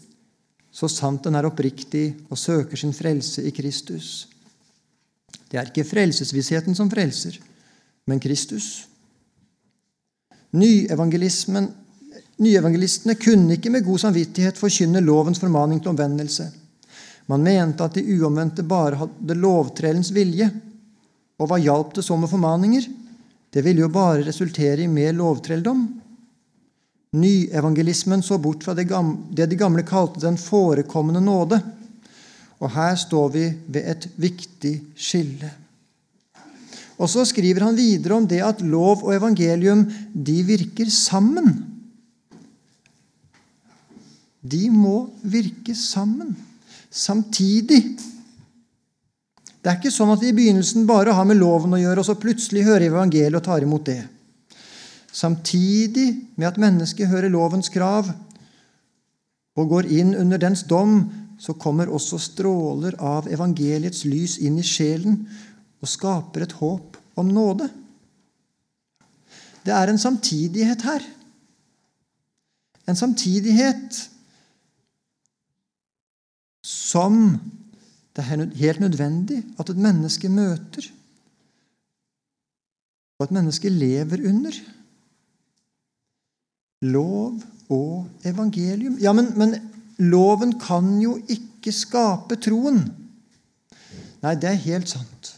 så 0.74 0.88
sant 0.90 1.22
den 1.22 1.38
er 1.38 1.46
oppriktig 1.46 2.08
og 2.26 2.38
søker 2.38 2.76
sin 2.78 2.94
frelse 2.96 3.44
i 3.46 3.52
Kristus. 3.54 4.26
Det 5.46 5.60
er 5.60 5.68
ikke 5.70 5.86
frelsesvissheten 5.86 6.74
som 6.74 6.90
frelser, 6.90 7.38
men 8.10 8.20
Kristus. 8.20 8.88
Nyevangelistene 10.54 13.14
kunne 13.22 13.54
ikke 13.54 13.70
med 13.70 13.86
god 13.86 14.02
samvittighet 14.02 14.58
forkynne 14.58 15.00
lovens 15.04 15.40
formaning 15.42 15.82
til 15.82 15.92
omvendelse. 15.94 16.48
Man 17.30 17.46
mente 17.46 17.86
at 17.86 17.94
de 17.96 18.02
uomvendte 18.18 18.62
bare 18.66 18.98
hadde 19.00 19.38
lovtrellens 19.38 20.10
vilje. 20.14 20.50
Og 21.38 21.48
hva 21.50 21.58
hjalp 21.62 21.94
det 21.96 22.04
så 22.06 22.14
med 22.18 22.30
formaninger? 22.30 22.84
Det 23.54 23.62
ville 23.64 23.82
jo 23.86 23.94
bare 23.94 24.26
resultere 24.26 24.82
i 24.82 24.90
mer 24.90 25.12
lovtrelldom. 25.16 25.80
Nyevangelismen 27.14 28.24
så 28.26 28.38
bort 28.42 28.64
fra 28.66 28.74
det, 28.74 28.88
det 29.30 29.46
de 29.50 29.58
gamle 29.58 29.84
kalte 29.86 30.22
den 30.24 30.38
forekommende 30.40 31.22
nåde. 31.22 31.60
Og 32.62 32.72
her 32.74 32.96
står 32.98 33.28
vi 33.34 33.44
ved 33.66 33.90
et 33.92 34.08
viktig 34.18 34.74
skille. 34.96 35.50
Og 36.98 37.10
så 37.10 37.24
skriver 37.26 37.66
han 37.66 37.76
videre 37.76 38.16
om 38.16 38.26
det 38.30 38.40
at 38.44 38.62
lov 38.62 39.02
og 39.02 39.14
evangelium 39.16 39.84
de 40.14 40.36
virker 40.46 40.90
sammen. 40.90 41.56
De 44.44 44.68
må 44.70 45.08
virke 45.22 45.74
sammen, 45.74 46.34
samtidig. 46.90 47.80
Det 49.64 49.70
er 49.70 49.78
ikke 49.78 49.94
sånn 49.94 50.12
at 50.12 50.20
vi 50.20 50.30
i 50.30 50.36
begynnelsen 50.36 50.84
bare 50.86 51.14
har 51.16 51.24
med 51.24 51.40
loven 51.40 51.74
å 51.74 51.80
gjøre, 51.80 52.02
og 52.02 52.06
så 52.10 52.18
plutselig 52.20 52.66
hører 52.66 52.90
evangeliet 52.90 53.38
og 53.40 53.46
tar 53.46 53.64
imot 53.64 53.86
det. 53.88 54.02
Samtidig 55.14 56.08
med 56.34 56.48
at 56.48 56.58
mennesket 56.58 57.08
hører 57.08 57.30
lovens 57.30 57.70
krav 57.70 58.08
og 59.54 59.68
går 59.70 59.86
inn 59.94 60.14
under 60.18 60.40
dens 60.42 60.64
dom, 60.66 61.04
så 61.38 61.54
kommer 61.58 61.90
også 61.90 62.18
stråler 62.18 62.96
av 62.98 63.28
evangeliets 63.30 64.04
lys 64.10 64.38
inn 64.42 64.58
i 64.58 64.66
sjelen 64.66 65.20
og 65.82 65.90
skaper 65.90 66.46
et 66.46 66.56
håp 66.58 66.98
om 67.20 67.30
nåde. 67.30 67.68
Det 69.64 69.72
er 69.72 69.90
en 69.90 70.00
samtidighet 70.00 70.82
her. 70.82 71.06
En 72.90 72.98
samtidighet 72.98 74.02
som 76.64 77.38
det 78.14 78.22
er 78.22 78.44
helt 78.58 78.80
nødvendig 78.80 79.40
at 79.58 79.70
et 79.70 79.80
menneske 79.80 80.28
møter, 80.30 80.86
og 83.18 83.26
et 83.26 83.34
menneske 83.34 83.70
lever 83.70 84.22
under. 84.28 84.54
Lov 86.84 87.40
og 87.72 88.26
evangelium. 88.28 88.98
Ja, 89.00 89.14
men, 89.16 89.32
men 89.38 89.56
loven 90.04 90.58
kan 90.60 90.96
jo 91.02 91.16
ikke 91.30 91.72
skape 91.72 92.36
troen. 92.42 92.82
Nei, 94.24 94.34
det 94.40 94.50
er 94.50 94.64
helt 94.66 94.92
sant. 94.92 95.34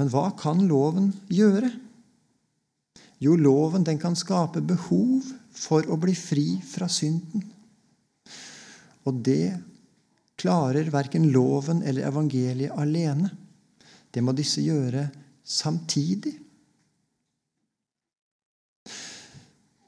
Men 0.00 0.10
hva 0.12 0.30
kan 0.38 0.62
loven 0.68 1.10
gjøre? 1.28 1.70
Jo, 3.20 3.34
loven 3.36 3.84
den 3.84 3.98
kan 4.00 4.16
skape 4.16 4.62
behov 4.64 5.26
for 5.52 5.84
å 5.92 5.98
bli 6.00 6.14
fri 6.16 6.46
fra 6.64 6.88
synden. 6.88 7.44
Og 9.04 9.18
det 9.26 9.52
klarer 10.40 10.88
verken 10.92 11.28
loven 11.34 11.82
eller 11.84 12.08
evangeliet 12.08 12.72
alene. 12.80 13.28
Det 14.10 14.22
må 14.24 14.32
disse 14.36 14.64
gjøre 14.64 15.04
samtidig. 15.44 16.32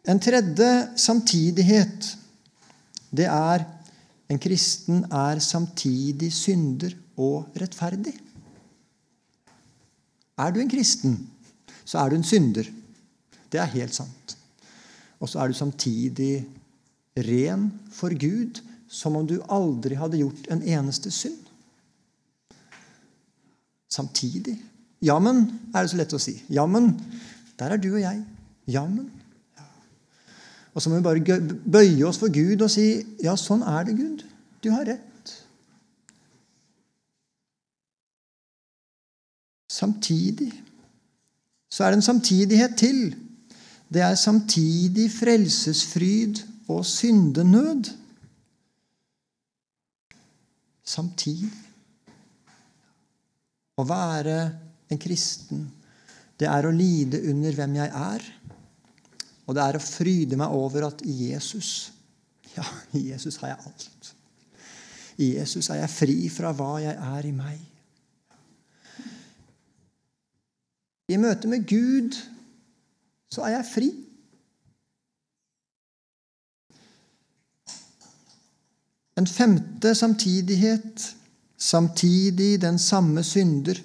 En 0.08 0.18
tredje 0.18 0.68
samtidighet, 0.98 2.08
det 3.14 3.28
er 3.30 3.64
en 4.32 4.40
kristen 4.40 5.04
er 5.12 5.38
samtidig 5.44 6.32
synder 6.34 6.94
og 7.20 7.52
rettferdig. 7.60 8.14
Er 10.38 10.50
du 10.50 10.58
en 10.62 10.72
kristen, 10.72 11.18
så 11.84 12.00
er 12.02 12.10
du 12.10 12.16
en 12.16 12.26
synder. 12.26 12.66
Det 13.52 13.60
er 13.60 13.74
helt 13.76 13.94
sant. 13.94 14.36
Og 15.20 15.28
så 15.28 15.42
er 15.42 15.52
du 15.52 15.54
samtidig 15.54 16.46
ren 17.28 17.68
for 17.92 18.14
Gud 18.18 18.62
som 18.92 19.16
om 19.16 19.26
du 19.28 19.38
aldri 19.52 19.96
hadde 20.00 20.18
gjort 20.20 20.48
en 20.50 20.64
eneste 20.64 21.12
synd. 21.14 21.38
Samtidig. 23.92 24.56
Jammen, 25.02 25.44
er 25.74 25.82
det 25.84 25.92
så 25.92 25.98
lett 26.00 26.14
å 26.16 26.20
si. 26.22 26.38
Jammen, 26.50 26.94
der 27.60 27.74
er 27.74 27.80
du 27.80 27.92
og 27.92 28.00
jeg. 28.00 28.22
Jammen. 28.70 29.10
Og 30.72 30.82
så 30.82 30.90
må 30.90 30.98
vi 30.98 31.04
bare 31.04 31.40
bøye 31.76 32.06
oss 32.08 32.20
for 32.20 32.32
Gud 32.32 32.64
og 32.64 32.70
si 32.72 32.86
ja, 33.22 33.34
sånn 33.36 33.64
er 33.66 33.88
det, 33.88 33.96
Gud. 33.98 34.22
Du 34.64 34.70
har 34.72 34.86
rett. 34.88 35.34
Samtidig 39.72 40.52
så 41.72 41.84
er 41.84 41.92
det 41.92 42.02
en 42.02 42.04
samtidighet 42.04 42.76
til. 42.76 43.02
Det 43.92 44.02
er 44.04 44.16
samtidig 44.20 45.08
frelsesfryd 45.12 46.42
og 46.72 46.84
syndenød 46.88 47.92
samtidig. 50.92 51.50
Å 53.80 53.84
være 53.88 54.36
en 54.92 55.00
kristen, 55.00 55.64
det 56.36 56.48
er 56.50 56.66
å 56.68 56.74
lide 56.74 57.22
under 57.30 57.54
hvem 57.56 57.78
jeg 57.78 57.92
er. 57.96 58.26
Og 59.52 59.56
det 59.58 59.64
er 59.68 59.76
å 59.76 59.84
fryde 59.84 60.36
meg 60.40 60.54
over 60.56 60.86
at 60.86 61.02
i 61.04 61.28
Jesus 61.28 61.90
Ja, 62.54 62.64
i 62.96 63.10
Jesus 63.10 63.36
har 63.42 63.52
jeg 63.52 63.66
alt. 63.68 64.08
I 65.20 65.26
Jesus 65.34 65.68
er 65.68 65.82
jeg 65.82 65.92
fri 65.92 66.16
fra 66.32 66.54
hva 66.56 66.78
jeg 66.80 66.96
er 66.96 67.28
i 67.28 67.32
meg. 67.36 67.60
I 71.12 71.18
møte 71.20 71.50
med 71.52 71.66
Gud 71.68 72.16
så 73.32 73.44
er 73.44 73.58
jeg 73.58 73.68
fri. 73.68 73.90
En 79.20 79.28
femte 79.28 79.94
samtidighet, 79.96 81.08
samtidig 81.60 82.54
den 82.60 82.80
samme 82.80 83.24
synder. 83.24 83.80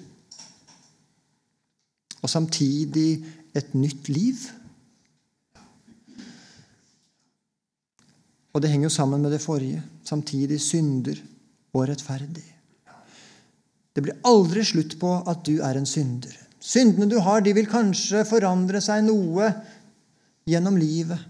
Og 2.20 2.32
samtidig 2.32 3.24
et 3.56 3.74
nytt 3.76 4.08
liv. 4.08 4.48
Og 8.58 8.62
det 8.64 8.72
henger 8.72 8.88
jo 8.88 8.96
sammen 8.96 9.22
med 9.22 9.30
det 9.30 9.38
forrige. 9.38 9.78
Samtidig 10.02 10.56
synder 10.58 11.14
og 11.78 11.84
rettferdig. 11.86 12.42
Det 13.94 14.02
blir 14.02 14.18
aldri 14.26 14.64
slutt 14.66 14.96
på 14.98 15.12
at 15.30 15.44
du 15.46 15.60
er 15.62 15.78
en 15.78 15.86
synder. 15.86 16.34
Syndene 16.58 17.06
du 17.06 17.20
har, 17.22 17.38
de 17.46 17.52
vil 17.54 17.70
kanskje 17.70 18.24
forandre 18.26 18.80
seg 18.82 19.04
noe 19.06 19.46
gjennom 20.50 20.74
livet. 20.74 21.22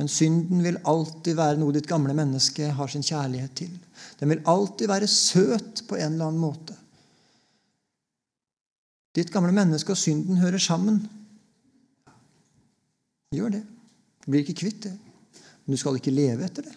Men 0.00 0.08
synden 0.08 0.62
vil 0.64 0.80
alltid 0.88 1.36
være 1.36 1.60
noe 1.60 1.76
ditt 1.76 1.88
gamle 1.90 2.16
menneske 2.16 2.70
har 2.72 2.88
sin 2.88 3.04
kjærlighet 3.04 3.52
til. 3.60 3.76
Den 4.16 4.32
vil 4.32 4.40
alltid 4.48 4.88
være 4.88 5.10
søt 5.12 5.84
på 5.90 6.00
en 6.00 6.14
eller 6.14 6.30
annen 6.30 6.40
måte. 6.40 6.78
Ditt 9.12 9.28
gamle 9.34 9.52
menneske 9.52 9.92
og 9.92 10.00
synden 10.00 10.40
hører 10.40 10.62
sammen. 10.62 11.02
Gjør 13.36 13.58
det. 13.58 13.64
Blir 14.24 14.40
ikke 14.40 14.62
kvitt 14.64 14.86
det. 14.88 14.96
Men 15.70 15.76
du 15.76 15.78
skal 15.84 16.00
ikke 16.00 16.10
leve 16.10 16.42
etter 16.42 16.64
det. 16.66 16.72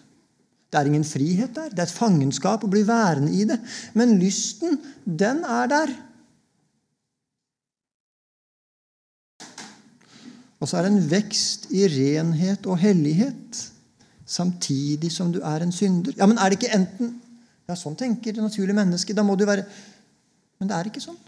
Det 0.70 0.78
er 0.78 0.86
ingen 0.86 1.04
frihet 1.06 1.50
der. 1.56 1.72
Det 1.74 1.82
er 1.82 1.88
et 1.88 1.94
fangenskap 1.96 2.62
å 2.62 2.68
bli 2.70 2.84
værende 2.86 3.32
i 3.34 3.40
det. 3.42 3.56
Men 3.98 4.20
lysten, 4.20 4.76
den 5.02 5.40
er 5.42 5.66
der. 5.72 5.90
Og 10.62 10.70
så 10.70 10.78
er 10.78 10.86
det 10.86 10.94
en 10.94 11.10
vekst 11.10 11.66
i 11.74 11.82
renhet 11.90 12.70
og 12.70 12.78
hellighet 12.78 13.64
samtidig 14.30 15.10
som 15.10 15.34
du 15.34 15.42
er 15.42 15.66
en 15.66 15.74
synder. 15.74 16.14
Ja, 16.14 16.30
men 16.30 16.38
er 16.38 16.54
det 16.54 16.62
ikke 16.62 16.74
enten 16.78 17.16
Ja, 17.66 17.74
sånn 17.74 17.98
tenker 17.98 18.30
det 18.36 18.44
naturlige 18.44 18.78
mennesket. 18.78 19.16
Da 19.18 19.26
må 19.26 19.34
du 19.34 19.42
være 19.48 19.66
Men 20.60 20.70
det 20.70 20.76
er 20.76 20.86
ikke 20.86 21.02
sånn. 21.02 21.18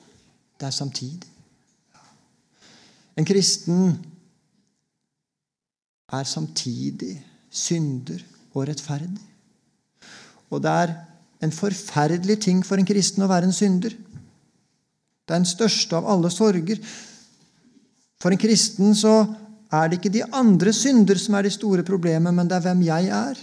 Det 0.55 0.68
er 0.68 0.74
samtidig. 0.74 1.33
En 3.18 3.26
kristen 3.26 3.96
er 6.14 6.29
samtidig 6.31 7.16
synder 7.56 8.20
og 8.54 8.66
rettferdig. 8.68 9.22
Og 10.52 10.62
det 10.62 10.72
er 10.72 10.94
en 11.44 11.52
forferdelig 11.52 12.38
ting 12.46 12.62
for 12.64 12.80
en 12.80 12.88
kristen 12.88 13.24
å 13.24 13.30
være 13.30 13.48
en 13.48 13.56
synder. 13.56 13.96
Det 15.26 15.34
er 15.34 15.40
den 15.42 15.48
største 15.48 15.98
av 15.98 16.06
alle 16.08 16.30
sorger. 16.30 16.78
For 18.22 18.32
en 18.32 18.40
kristen 18.40 18.94
så 18.96 19.18
er 19.74 19.88
det 19.88 19.98
ikke 19.98 20.14
de 20.14 20.24
andre 20.36 20.72
synder 20.76 21.18
som 21.18 21.34
er 21.36 21.46
de 21.46 21.52
store 21.54 21.84
problemet, 21.86 22.32
men 22.34 22.48
det 22.48 22.56
er 22.56 22.66
hvem 22.68 22.84
jeg 22.86 23.10
er. 23.12 23.42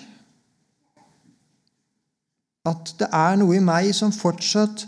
At 2.63 2.93
det 2.99 3.10
er 3.12 3.38
noe 3.41 3.58
i 3.58 3.63
meg 3.63 3.91
som 3.95 4.13
fortsatt 4.15 4.86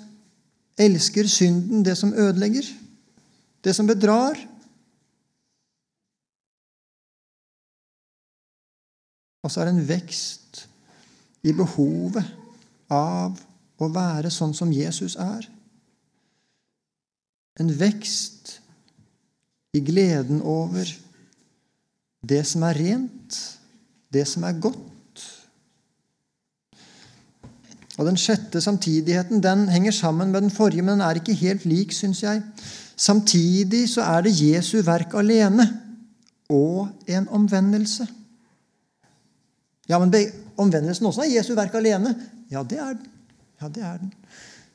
elsker 0.80 1.28
synden, 1.28 1.84
det 1.84 1.98
som 2.00 2.14
ødelegger, 2.16 2.68
det 3.64 3.76
som 3.76 3.88
bedrar. 3.88 4.40
Og 9.46 9.52
så 9.54 9.62
er 9.62 9.70
det 9.70 9.76
en 9.76 9.90
vekst 9.90 10.64
i 11.46 11.54
behovet 11.54 12.26
av 12.90 13.38
å 13.78 13.90
være 13.94 14.32
sånn 14.34 14.56
som 14.58 14.72
Jesus 14.74 15.18
er. 15.22 15.46
En 17.62 17.70
vekst 17.70 18.56
i 19.78 19.84
gleden 19.86 20.42
over 20.42 20.90
det 22.26 22.42
som 22.50 22.66
er 22.66 22.80
rent, 22.80 23.38
det 24.10 24.26
som 24.28 24.48
er 24.48 24.58
godt. 24.58 24.82
Og 27.96 28.10
Den 28.10 28.18
sjette 28.20 28.60
samtidigheten 28.64 29.44
den 29.44 29.70
henger 29.72 29.94
sammen 29.96 30.34
med 30.34 30.48
den 30.48 30.52
forrige, 30.52 30.84
men 30.84 30.98
den 30.98 31.06
er 31.06 31.22
ikke 31.22 31.38
helt 31.38 31.64
lik, 31.70 31.94
syns 31.96 32.24
jeg. 32.26 32.42
Samtidig 32.98 33.86
så 33.94 34.04
er 34.10 34.26
det 34.26 34.36
Jesu 34.36 34.82
verk 34.84 35.14
alene 35.14 35.68
og 36.50 36.90
en 37.08 37.28
omvendelse. 37.30 38.08
Ja, 39.90 40.00
men 40.02 40.14
omvendelsen 40.58 41.06
også 41.06 41.26
er 41.26 41.36
Jesu 41.36 41.54
verk 41.58 41.76
alene. 41.78 42.16
Ja, 42.52 42.64
det 42.64 42.80
er 42.80 42.94
den. 42.94 43.12
Ja, 43.62 43.70
det 43.70 43.84
er 43.84 43.98
den. 44.02 44.14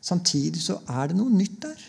Samtidig 0.00 0.62
så 0.62 0.78
er 0.88 1.10
det 1.10 1.16
noe 1.18 1.32
nytt 1.34 1.58
der. 1.62 1.80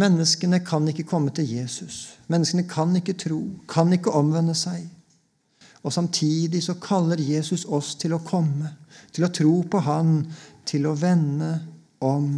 Menneskene 0.00 0.60
kan 0.62 0.86
ikke 0.88 1.02
komme 1.02 1.32
til 1.34 1.50
Jesus. 1.50 2.14
Menneskene 2.30 2.68
kan 2.70 2.94
ikke 2.96 3.16
tro, 3.18 3.40
kan 3.68 3.90
ikke 3.92 4.14
omvende 4.14 4.54
seg. 4.54 4.86
Og 5.82 5.92
Samtidig 5.92 6.62
så 6.62 6.76
kaller 6.82 7.18
Jesus 7.18 7.64
oss 7.64 7.94
til 7.98 8.14
å 8.14 8.22
komme, 8.22 8.70
til 9.12 9.26
å 9.26 9.32
tro 9.34 9.54
på 9.70 9.80
Han, 9.82 10.20
til 10.68 10.86
å 10.86 10.94
vende 10.94 11.50
om. 12.04 12.28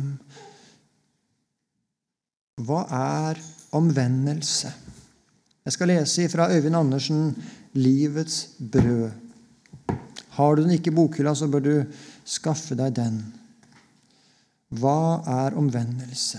Hva 2.62 2.84
er 2.96 3.42
omvendelse? 3.72 4.72
Jeg 5.64 5.72
skal 5.72 5.92
lese 5.92 6.28
fra 6.28 6.50
Øyvind 6.52 6.76
Andersen 6.76 7.36
'Livets 7.74 8.48
brød'. 8.58 9.12
Har 10.28 10.54
du 10.54 10.62
den 10.62 10.70
ikke 10.70 10.90
i 10.90 10.94
bokhylla, 10.94 11.34
så 11.34 11.46
bør 11.46 11.60
du 11.60 11.84
skaffe 12.24 12.74
deg 12.74 12.96
den. 12.96 13.22
Hva 14.68 15.22
er 15.26 15.56
omvendelse? 15.56 16.38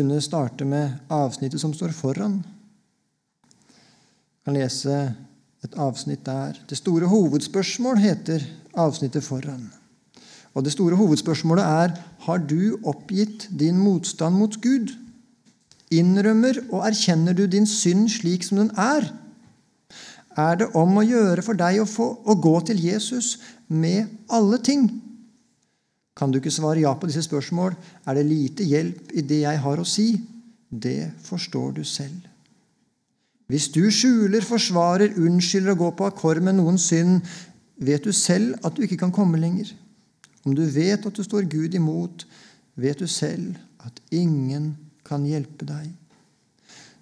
kunne 0.00 0.20
starte 0.22 0.64
med 0.64 0.92
avsnittet 1.12 1.60
som 1.60 1.74
står 1.74 1.92
foran. 1.92 2.38
Jeg 3.44 4.44
kan 4.46 4.56
lese 4.56 4.94
et 5.64 5.76
avsnitt 5.76 6.24
der. 6.26 6.56
Det 6.68 6.78
store 6.78 7.08
hovedspørsmål 7.10 8.00
heter 8.00 8.44
avsnittet 8.74 9.24
foran. 9.24 9.70
Og 10.54 10.64
Det 10.64 10.72
store 10.72 10.96
hovedspørsmålet 10.96 11.64
er 11.64 11.92
har 12.26 12.38
du 12.38 12.78
oppgitt 12.84 13.48
din 13.58 13.78
motstand 13.78 14.34
mot 14.34 14.56
Gud. 14.60 14.90
Innrømmer 15.90 16.58
og 16.70 16.86
erkjenner 16.86 17.32
du 17.32 17.46
din 17.46 17.66
synd 17.66 18.08
slik 18.08 18.44
som 18.44 18.58
den 18.58 18.70
er? 18.76 19.12
Er 20.38 20.56
det 20.56 20.70
om 20.78 20.98
å 20.98 21.06
gjøre 21.06 21.42
for 21.42 21.58
deg 21.58 21.80
å, 21.82 21.86
få, 21.86 22.06
å 22.24 22.34
gå 22.34 22.54
til 22.66 22.82
Jesus 22.82 23.38
med 23.68 24.06
alle 24.30 24.58
ting? 24.62 24.88
Kan 26.16 26.30
du 26.30 26.38
ikke 26.38 26.52
svare 26.54 26.82
ja 26.82 26.92
på 26.94 27.08
disse 27.10 27.24
spørsmål, 27.26 27.74
er 28.06 28.18
det 28.18 28.26
lite 28.28 28.66
hjelp 28.66 29.14
i 29.14 29.22
det 29.26 29.42
jeg 29.44 29.62
har 29.64 29.80
å 29.80 29.86
si. 29.86 30.12
Det 30.70 31.12
forstår 31.26 31.78
du 31.78 31.84
selv. 31.84 32.29
Hvis 33.50 33.66
du 33.74 33.88
skjuler, 33.90 34.44
forsvarer, 34.46 35.16
unnskylder 35.18 35.74
og 35.74 35.80
går 35.80 35.94
på 35.98 36.06
akkord 36.06 36.38
med 36.46 36.54
noens 36.60 36.84
synd, 36.86 37.24
vet 37.82 38.04
du 38.06 38.12
selv 38.14 38.54
at 38.62 38.76
du 38.76 38.84
ikke 38.86 39.00
kan 39.00 39.10
komme 39.14 39.40
lenger. 39.42 39.72
Om 40.46 40.54
du 40.54 40.62
vet 40.70 41.06
at 41.06 41.16
du 41.16 41.22
står 41.26 41.48
Gud 41.50 41.74
imot, 41.74 42.26
vet 42.78 43.02
du 43.02 43.08
selv 43.10 43.56
at 43.82 43.98
ingen 44.14 44.76
kan 45.04 45.26
hjelpe 45.26 45.66
deg. 45.66 45.90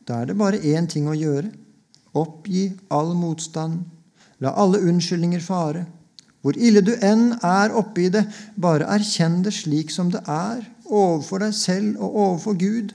Da 0.08 0.22
er 0.22 0.30
det 0.30 0.38
bare 0.40 0.62
én 0.64 0.88
ting 0.88 1.10
å 1.10 1.16
gjøre. 1.18 1.50
Oppgi 2.16 2.70
all 2.88 3.12
motstand. 3.18 3.82
La 4.40 4.54
alle 4.56 4.80
unnskyldninger 4.88 5.44
fare. 5.44 5.84
Hvor 6.40 6.56
ille 6.56 6.80
du 6.80 6.94
enn 7.04 7.34
er 7.44 7.74
oppi 7.76 8.06
det, 8.14 8.24
bare 8.56 8.88
erkjenn 8.94 9.42
det 9.44 9.52
slik 9.52 9.92
som 9.92 10.08
det 10.14 10.22
er, 10.24 10.62
overfor 10.86 11.42
deg 11.44 11.52
selv 11.52 11.98
og 11.98 12.16
overfor 12.22 12.56
Gud. 12.56 12.94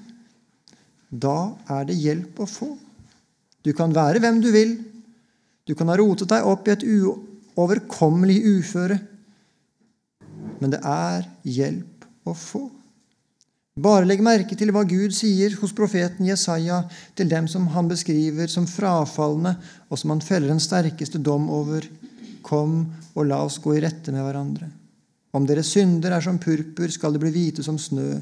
Da 1.11 1.53
er 1.69 1.85
det 1.91 1.99
hjelp 2.01 2.41
å 2.41 2.49
få. 2.49 2.71
Du 3.63 3.71
kan 3.75 3.95
være 3.95 4.19
hvem 4.23 4.41
du 4.43 4.51
vil. 4.53 4.75
Du 5.63 5.73
kan 5.79 5.87
ha 5.87 5.97
rotet 5.99 6.31
deg 6.31 6.45
opp 6.47 6.67
i 6.67 6.75
et 6.75 6.83
uoverkommelig 6.83 8.39
uføre. 8.57 8.99
Men 10.59 10.73
det 10.73 10.81
er 10.83 11.27
hjelp 11.47 12.07
å 12.27 12.35
få. 12.35 12.65
Bare 13.73 14.05
legg 14.05 14.19
merke 14.21 14.53
til 14.53 14.69
hva 14.69 14.83
Gud 14.85 15.15
sier 15.17 15.55
hos 15.57 15.71
profeten 15.73 16.27
Jesaja 16.27 16.83
til 17.17 17.31
dem 17.31 17.47
som 17.49 17.65
han 17.73 17.87
beskriver 17.89 18.51
som 18.51 18.67
frafalne, 18.69 19.55
og 19.89 19.97
som 19.97 20.13
han 20.13 20.21
feller 20.21 20.51
den 20.51 20.61
sterkeste 20.61 21.17
dom 21.17 21.47
over. 21.49 21.87
Kom 22.45 22.83
og 23.15 23.25
la 23.25 23.39
oss 23.47 23.57
gå 23.63 23.73
i 23.73 23.81
rette 23.81 24.13
med 24.13 24.21
hverandre. 24.27 24.69
Om 25.33 25.47
deres 25.49 25.71
synder 25.73 26.13
er 26.13 26.21
som 26.21 26.37
purpur, 26.37 26.91
skal 26.93 27.15
de 27.15 27.23
bli 27.23 27.31
hvite 27.33 27.65
som 27.65 27.79
snø. 27.81 28.19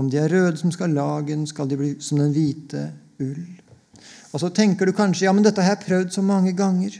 Om 0.00 0.08
de 0.08 0.22
er 0.22 0.32
røde 0.32 0.56
som 0.56 0.72
skal 0.72 0.96
lagen, 0.96 1.44
skal 1.50 1.68
de 1.68 1.76
bli 1.76 1.90
som 2.00 2.22
den 2.22 2.32
hvite 2.32 2.86
ull. 3.20 3.44
Og 4.34 4.42
så 4.42 4.50
tenker 4.50 4.86
du 4.86 4.96
kanskje 4.96 5.28
ja, 5.28 5.32
men 5.34 5.44
dette 5.46 5.62
har 5.62 5.76
jeg 5.76 5.86
prøvd 5.86 6.14
så 6.16 6.24
mange 6.26 6.52
ganger. 6.56 6.96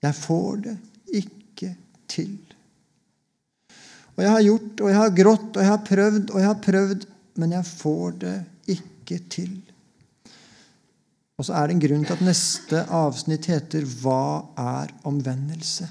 Jeg 0.00 0.16
får 0.16 0.62
det 0.66 0.76
ikke 1.20 1.74
til. 2.10 2.38
Og 4.16 4.24
jeg 4.24 4.32
har 4.34 4.44
gjort, 4.44 4.80
og 4.80 4.90
jeg 4.90 4.98
har 4.98 5.16
grått, 5.16 5.50
og 5.56 5.62
jeg 5.62 5.70
har 5.70 5.82
prøvd, 5.86 6.30
og 6.30 6.40
jeg 6.40 6.48
har 6.48 6.62
prøvd, 6.64 7.06
men 7.40 7.54
jeg 7.56 7.66
får 7.66 8.16
det 8.20 8.36
ikke 8.76 9.18
til. 9.32 9.54
Og 11.40 11.46
så 11.48 11.56
er 11.56 11.66
det 11.66 11.76
en 11.76 11.82
grunn 11.86 12.04
til 12.04 12.18
at 12.18 12.26
neste 12.26 12.82
avsnitt 12.92 13.48
heter 13.48 13.86
'Hva 13.86 14.44
er 14.58 14.92
omvendelse?' 15.08 15.88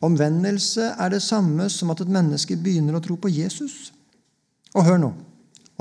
Omvendelse 0.00 0.94
er 0.98 1.08
det 1.08 1.22
samme 1.22 1.70
som 1.70 1.90
at 1.90 2.00
et 2.00 2.08
menneske 2.08 2.56
begynner 2.56 2.96
å 2.96 3.00
tro 3.04 3.16
på 3.16 3.28
Jesus. 3.32 3.92
Og 4.74 4.84
hør 4.84 4.98
nå 5.00 5.12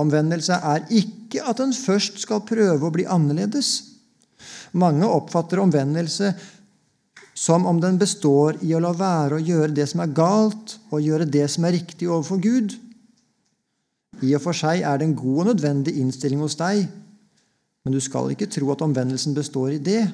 omvendelse 0.02 0.58
er 0.58 0.88
ikke 0.94 1.44
at 1.48 1.62
en 1.64 1.74
først 1.76 2.20
skal 2.24 2.44
prøve 2.48 2.84
å 2.84 2.94
bli 2.94 3.08
annerledes. 3.08 3.72
Mange 4.76 5.08
oppfatter 5.08 5.62
omvendelse 5.64 6.34
som 7.36 7.66
om 7.68 7.80
den 7.84 7.98
består 8.00 8.58
i 8.64 8.72
å 8.76 8.80
la 8.80 8.94
være 8.96 9.38
å 9.38 9.44
gjøre 9.44 9.76
det 9.76 9.90
som 9.92 10.02
er 10.04 10.14
galt, 10.16 10.78
og 10.92 11.04
gjøre 11.04 11.28
det 11.28 11.50
som 11.52 11.68
er 11.68 11.76
riktig 11.76 12.08
overfor 12.08 12.40
Gud. 12.40 12.78
I 14.24 14.32
og 14.38 14.44
for 14.46 14.56
seg 14.56 14.86
er 14.88 15.00
det 15.00 15.10
en 15.10 15.18
god 15.20 15.42
og 15.42 15.50
nødvendig 15.52 15.98
innstilling 16.00 16.40
hos 16.40 16.56
deg, 16.60 16.86
men 17.84 17.94
du 17.94 18.00
skal 18.02 18.32
ikke 18.32 18.48
tro 18.50 18.72
at 18.72 18.84
omvendelsen 18.86 19.36
består 19.36 19.76
i 19.76 19.84
det. 19.84 20.06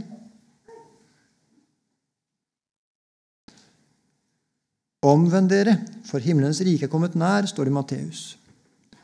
Omvend 5.05 5.49
dere, 5.49 5.77
for 6.05 6.21
himmelens 6.21 6.61
rike 6.65 6.89
er 6.89 6.91
kommet 6.91 7.15
nær, 7.17 7.45
står 7.49 7.69
det 7.69 7.73
i 7.73 7.77
Matteus. 7.77 8.25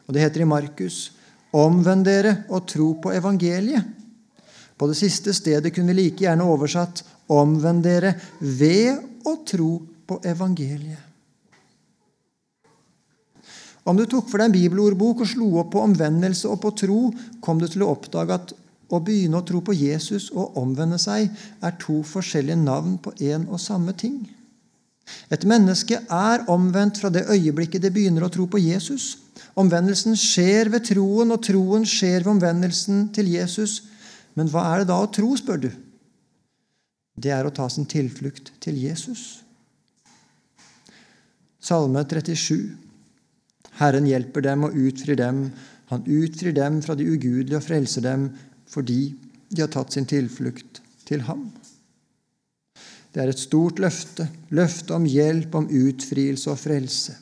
Og 0.08 0.16
det 0.16 0.24
heter 0.24 0.44
i 0.44 0.50
Markus.: 0.50 1.12
Omvend 1.54 2.06
dere 2.06 2.44
og 2.50 2.68
tro 2.68 2.94
på 3.02 3.12
evangeliet. 3.16 3.84
På 4.78 4.88
det 4.88 4.98
siste 5.00 5.34
stedet 5.34 5.74
kunne 5.74 5.94
vi 5.94 6.04
like 6.04 6.24
gjerne 6.24 6.46
oversatt 6.46 7.04
'omvend 7.28 7.84
dere 7.84 8.14
ved 8.40 9.00
å 9.26 9.44
tro 9.46 9.82
på 10.08 10.20
evangeliet'. 10.24 11.08
Om 13.88 13.98
du 13.98 14.06
tok 14.06 14.30
for 14.30 14.38
deg 14.38 14.50
en 14.50 14.52
bibelordbok 14.52 15.22
og 15.24 15.28
slo 15.28 15.48
opp 15.62 15.72
på 15.72 15.82
omvendelse 15.82 16.50
og 16.52 16.60
på 16.62 16.74
tro, 16.76 17.14
kom 17.42 17.60
du 17.60 17.68
til 17.68 17.86
å 17.86 17.94
oppdage 17.96 18.36
at 18.36 18.54
å 18.92 19.00
begynne 19.00 19.40
å 19.40 19.46
tro 19.48 19.62
på 19.64 19.76
Jesus 19.76 20.30
og 20.32 20.58
omvende 20.60 21.00
seg 21.00 21.30
er 21.64 21.78
to 21.80 22.02
forskjellige 22.04 22.60
navn 22.60 22.98
på 23.04 23.14
én 23.24 23.48
og 23.48 23.60
samme 23.64 23.96
ting. 23.96 24.28
Et 25.32 25.44
menneske 25.48 26.02
er 26.12 26.44
omvendt 26.52 27.00
fra 27.00 27.10
det 27.10 27.30
øyeblikket 27.32 27.82
det 27.82 27.94
begynner 27.96 28.28
å 28.28 28.32
tro 28.32 28.48
på 28.52 28.60
Jesus. 28.60 29.16
Omvendelsen 29.58 30.14
skjer 30.20 30.70
ved 30.70 30.86
troen, 30.92 31.34
og 31.34 31.42
troen 31.46 31.86
skjer 31.88 32.22
ved 32.22 32.36
omvendelsen 32.36 33.08
til 33.16 33.32
Jesus. 33.34 33.82
Men 34.38 34.52
hva 34.54 34.68
er 34.72 34.84
det 34.84 34.92
da 34.92 35.00
å 35.02 35.10
tro, 35.10 35.32
spør 35.40 35.64
du? 35.66 35.72
Det 37.18 37.34
er 37.34 37.48
å 37.48 37.54
ta 37.54 37.66
sin 37.74 37.88
tilflukt 37.90 38.52
til 38.62 38.78
Jesus. 38.78 39.42
Salme 41.58 42.04
37. 42.06 42.70
Herren 43.80 44.06
hjelper 44.10 44.46
dem 44.46 44.68
og 44.68 44.78
utfrir 44.78 45.18
dem. 45.18 45.48
Han 45.90 46.06
utfrir 46.06 46.54
dem 46.54 46.82
fra 46.86 46.94
de 46.98 47.08
ugudelige 47.10 47.58
og 47.58 47.66
frelser 47.66 48.06
dem 48.06 48.30
fordi 48.68 49.16
de 49.50 49.64
har 49.64 49.72
tatt 49.72 49.96
sin 49.96 50.06
tilflukt 50.06 50.82
til 51.08 51.24
ham. 51.26 51.48
Det 53.14 53.24
er 53.24 53.32
et 53.32 53.42
stort 53.42 53.80
løfte, 53.82 54.28
løfte 54.54 54.94
om 54.94 55.08
hjelp, 55.10 55.56
om 55.56 55.70
utfrielse 55.72 56.52
og 56.52 56.60
frelse. 56.62 57.16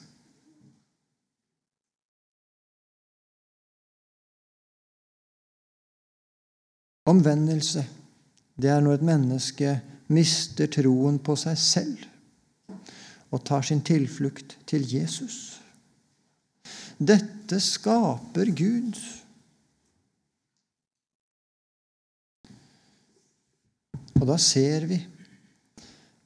Omvendelse, 7.06 7.84
det 8.58 8.72
er 8.72 8.82
når 8.82 8.98
et 8.98 9.06
menneske 9.06 9.76
mister 10.16 10.70
troen 10.72 11.20
på 11.22 11.36
seg 11.38 11.58
selv 11.60 12.06
og 13.34 13.44
tar 13.46 13.66
sin 13.68 13.82
tilflukt 13.86 14.56
til 14.70 14.86
Jesus. 14.88 15.60
Dette 16.96 17.60
skaper 17.60 18.52
Gud. 18.56 19.00
Og 24.16 24.24
da 24.30 24.38
ser 24.40 24.88
vi 24.88 25.00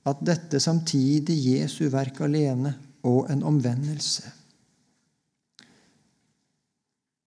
at 0.09 0.21
dette 0.25 0.61
samtidig 0.61 1.37
Jesu 1.55 1.87
verk 1.91 2.21
alene 2.25 2.75
og 3.09 3.31
en 3.33 3.43
omvendelse. 3.47 4.29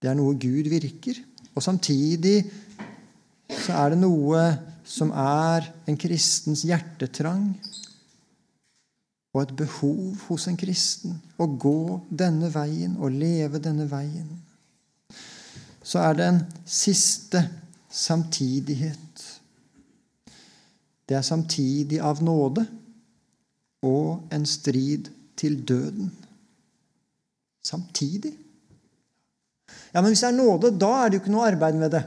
Det 0.03 0.11
er 0.11 0.19
noe 0.19 0.35
Gud 0.41 0.71
virker, 0.71 1.19
og 1.55 1.63
samtidig 1.63 2.41
så 3.61 3.77
er 3.77 3.93
det 3.93 4.01
noe 4.03 4.43
som 4.89 5.13
er 5.15 5.69
en 5.89 5.99
kristens 6.01 6.65
hjertetrang 6.67 7.53
og 9.33 9.41
et 9.43 9.55
behov 9.57 10.25
hos 10.29 10.47
en 10.51 10.59
kristen 10.61 11.17
å 11.41 11.47
gå 11.47 12.01
denne 12.09 12.51
veien 12.53 12.99
og 13.01 13.15
leve 13.17 13.61
denne 13.63 13.87
veien. 13.89 14.29
Så 15.83 16.03
er 16.03 16.19
det 16.19 16.29
en 16.29 16.43
siste 16.69 17.41
samtidighet. 17.93 19.25
Det 21.09 21.17
er 21.19 21.27
samtidig 21.27 22.01
av 22.01 22.23
nåde 22.25 22.67
og 23.83 24.33
en 24.33 24.45
strid 24.47 25.11
til 25.37 25.59
døden. 25.67 26.13
Samtidig. 27.63 28.33
Ja, 29.93 30.01
Men 30.01 30.13
hvis 30.13 30.23
det 30.23 30.29
er 30.29 30.39
nåde, 30.39 30.71
da 30.79 30.93
er 30.99 31.09
det 31.09 31.19
jo 31.19 31.23
ikke 31.25 31.35
noe 31.35 31.49
arbeid 31.51 31.79
med 31.79 31.93
det. 31.95 32.03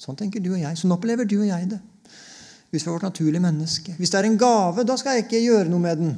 Sånn 0.00 0.16
tenker 0.16 0.40
du 0.40 0.54
og 0.54 0.60
jeg. 0.62 0.78
Sånn 0.80 0.94
opplever 0.94 1.28
du 1.28 1.42
og 1.42 1.48
jeg 1.50 1.72
det. 1.74 1.80
Hvis 2.70 2.84
vi 2.84 2.88
er 2.88 2.94
vårt 2.94 3.08
naturlige 3.08 3.44
menneske. 3.44 3.94
Hvis 3.98 4.12
det 4.12 4.20
er 4.20 4.28
en 4.30 4.38
gave, 4.40 4.84
da 4.86 4.96
skal 4.96 5.18
jeg 5.18 5.26
ikke 5.26 5.42
gjøre 5.42 5.68
noe 5.72 5.82
med 5.82 6.00
den. 6.00 6.14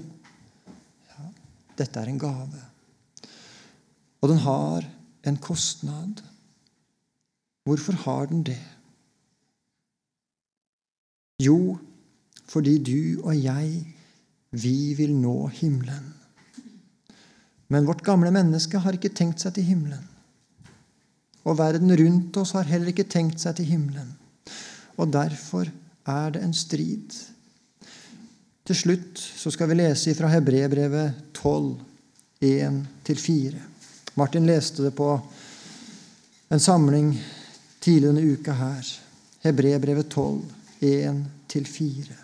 Ja, 1.11 1.31
dette 1.81 2.03
er 2.03 2.11
en 2.13 2.21
gave. 2.21 2.61
Og 4.23 4.31
den 4.31 4.43
har 4.45 4.87
en 5.27 5.41
kostnad. 5.43 6.23
Hvorfor 7.67 7.99
har 8.05 8.31
den 8.31 8.45
det? 8.47 8.61
Jo, 11.43 11.79
fordi 12.47 12.77
du 12.79 13.23
og 13.25 13.35
jeg, 13.35 13.83
vi 14.53 14.95
vil 14.95 15.17
nå 15.17 15.49
himmelen. 15.59 16.13
Men 17.73 17.87
vårt 17.89 18.05
gamle 18.05 18.31
menneske 18.31 18.79
har 18.79 18.95
ikke 18.95 19.15
tenkt 19.17 19.43
seg 19.43 19.57
til 19.57 19.67
himmelen. 19.73 20.12
Og 21.43 21.59
verden 21.59 21.91
rundt 21.99 22.37
oss 22.39 22.55
har 22.57 22.69
heller 22.69 22.93
ikke 22.93 23.09
tenkt 23.11 23.43
seg 23.43 23.57
til 23.59 23.71
himmelen. 23.73 24.13
Og 25.01 25.11
derfor 25.13 25.71
er 26.09 26.35
det 26.35 26.43
en 26.43 26.55
strid. 26.55 27.15
Til 28.63 28.79
slutt 28.79 29.19
så 29.19 29.51
skal 29.51 29.71
vi 29.73 29.81
lese 29.81 30.15
fra 30.15 30.31
Hebrebrevet 30.31 31.35
12, 31.35 31.75
1-4. 32.43 33.63
Martin 34.15 34.47
leste 34.47 34.87
det 34.87 34.95
på 34.95 35.11
en 36.53 36.61
samling 36.61 37.15
tidligere 37.83 38.13
denne 38.13 38.35
uka 38.37 38.55
her. 38.55 38.91
Hebrebrevet 39.43 40.11
12, 40.13 40.43
1-4. 40.83 42.22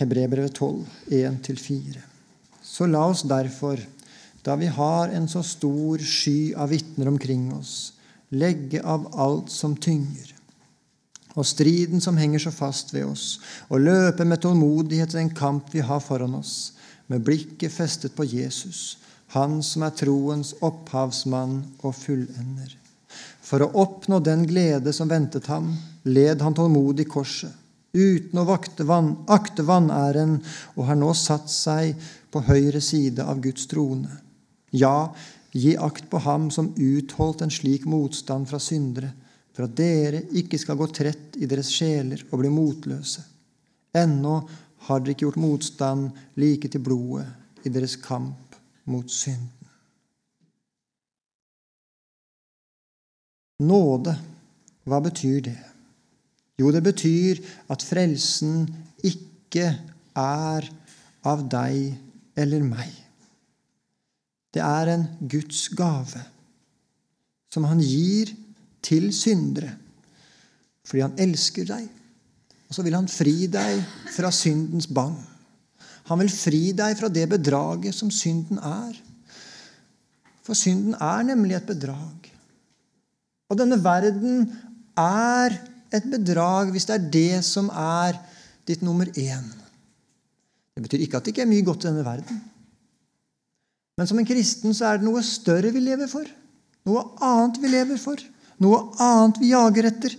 Hebrebrevet 0.00 0.54
12, 0.54 0.84
1-4. 1.08 1.98
Så 2.62 2.86
la 2.86 3.02
oss 3.06 3.20
derfor, 3.28 3.80
da 4.42 4.54
vi 4.56 4.70
har 4.72 5.12
en 5.12 5.26
så 5.28 5.42
stor 5.44 6.00
sky 6.00 6.54
av 6.56 6.72
vitner 6.72 7.10
omkring 7.10 7.50
oss, 7.52 7.92
legge 8.32 8.80
av 8.80 9.10
alt 9.12 9.52
som 9.52 9.74
tynger, 9.76 10.32
og 11.36 11.44
striden 11.44 12.00
som 12.00 12.16
henger 12.16 12.46
så 12.46 12.54
fast 12.54 12.94
ved 12.96 13.10
oss, 13.10 13.26
og 13.68 13.84
løpe 13.84 14.24
med 14.24 14.40
tålmodighet 14.40 15.12
den 15.18 15.34
kamp 15.36 15.68
vi 15.74 15.84
har 15.84 16.00
foran 16.00 16.38
oss, 16.40 16.72
med 17.06 17.20
blikket 17.26 17.72
festet 17.72 18.16
på 18.16 18.24
Jesus, 18.24 18.96
Han 19.30 19.60
som 19.62 19.84
er 19.86 19.92
troens 19.94 20.56
opphavsmann 20.58 21.60
og 21.86 21.92
fullender. 21.94 22.72
For 23.46 23.62
å 23.62 23.68
oppnå 23.78 24.18
den 24.18 24.42
glede 24.48 24.90
som 24.96 25.12
ventet 25.12 25.46
ham, 25.46 25.76
led 26.02 26.40
han 26.42 26.56
tålmodig 26.56 27.06
korset 27.12 27.52
uten 27.92 28.38
å 28.38 28.46
vakte 28.48 28.86
vann, 28.86 29.12
akte 29.28 29.64
vanæren, 29.66 30.38
og 30.76 30.86
har 30.88 30.98
nå 30.98 31.12
satt 31.16 31.50
seg 31.50 31.98
på 32.30 32.42
høyre 32.46 32.80
side 32.84 33.24
av 33.24 33.40
Guds 33.42 33.66
trone. 33.70 34.20
Ja, 34.70 35.12
gi 35.52 35.74
akt 35.76 36.06
på 36.10 36.20
ham 36.22 36.50
som 36.54 36.72
utholdt 36.78 37.42
en 37.42 37.50
slik 37.50 37.86
motstand 37.90 38.48
fra 38.50 38.60
syndere, 38.62 39.10
for 39.50 39.66
at 39.66 39.76
dere 39.76 40.22
ikke 40.38 40.58
skal 40.62 40.78
gå 40.78 40.86
trett 40.94 41.36
i 41.42 41.48
deres 41.50 41.72
sjeler 41.74 42.22
og 42.30 42.38
bli 42.42 42.52
motløse. 42.54 43.24
Ennå 43.98 44.36
har 44.86 45.00
dere 45.00 45.16
ikke 45.16 45.26
gjort 45.26 45.42
motstand 45.42 46.20
like 46.38 46.70
til 46.70 46.84
blodet 46.86 47.66
i 47.66 47.72
deres 47.72 47.96
kamp 48.00 48.54
mot 48.90 49.10
synden. 49.10 49.50
Nåde, 53.60 54.14
hva 54.88 55.02
betyr 55.04 55.42
det? 55.44 55.58
Jo, 56.60 56.68
det 56.74 56.82
betyr 56.84 57.40
at 57.72 57.84
frelsen 57.86 58.66
ikke 59.06 59.70
er 60.18 60.66
av 61.24 61.44
deg 61.48 61.94
eller 62.40 62.64
meg. 62.64 62.90
Det 64.52 64.60
er 64.64 64.92
en 64.92 65.06
Guds 65.30 65.68
gave 65.78 66.20
som 67.50 67.66
han 67.70 67.80
gir 67.82 68.34
til 68.84 69.10
syndere 69.14 69.76
fordi 70.86 71.04
han 71.04 71.18
elsker 71.22 71.68
deg. 71.68 71.84
Og 72.66 72.74
så 72.74 72.82
vil 72.82 72.96
han 72.96 73.06
fri 73.10 73.46
deg 73.50 73.78
fra 74.10 74.30
syndens 74.34 74.88
bang. 74.90 75.14
Han 76.10 76.18
vil 76.18 76.32
fri 76.34 76.62
deg 76.74 76.96
fra 76.98 77.10
det 77.12 77.28
bedraget 77.30 77.94
som 77.94 78.10
synden 78.10 78.58
er. 78.58 78.96
For 80.42 80.58
synden 80.58 80.96
er 80.98 81.22
nemlig 81.28 81.60
et 81.60 81.68
bedrag. 81.68 82.26
Og 83.50 83.58
denne 83.60 83.78
verden 83.84 84.48
er 84.98 85.54
et 85.94 86.06
bedrag 86.10 86.70
hvis 86.74 86.86
det 86.88 86.96
er 86.96 87.08
det 87.16 87.40
som 87.46 87.70
er 87.72 88.18
ditt 88.68 88.84
nummer 88.86 89.08
én. 89.18 89.46
Det 90.74 90.84
betyr 90.84 91.04
ikke 91.04 91.18
at 91.18 91.26
det 91.26 91.34
ikke 91.34 91.44
er 91.44 91.50
mye 91.50 91.66
godt 91.66 91.84
i 91.84 91.90
denne 91.90 92.06
verden. 92.06 92.40
Men 93.98 94.08
som 94.08 94.20
en 94.20 94.28
kristen 94.28 94.72
så 94.76 94.86
er 94.88 95.00
det 95.00 95.08
noe 95.08 95.22
større 95.26 95.72
vi 95.74 95.82
lever 95.82 96.08
for. 96.08 96.24
Noe 96.88 97.02
annet 97.20 97.58
vi 97.60 97.72
lever 97.72 98.00
for. 98.00 98.22
Noe 98.64 98.78
annet 99.02 99.40
vi 99.42 99.50
jager 99.52 99.90
etter. 99.90 100.14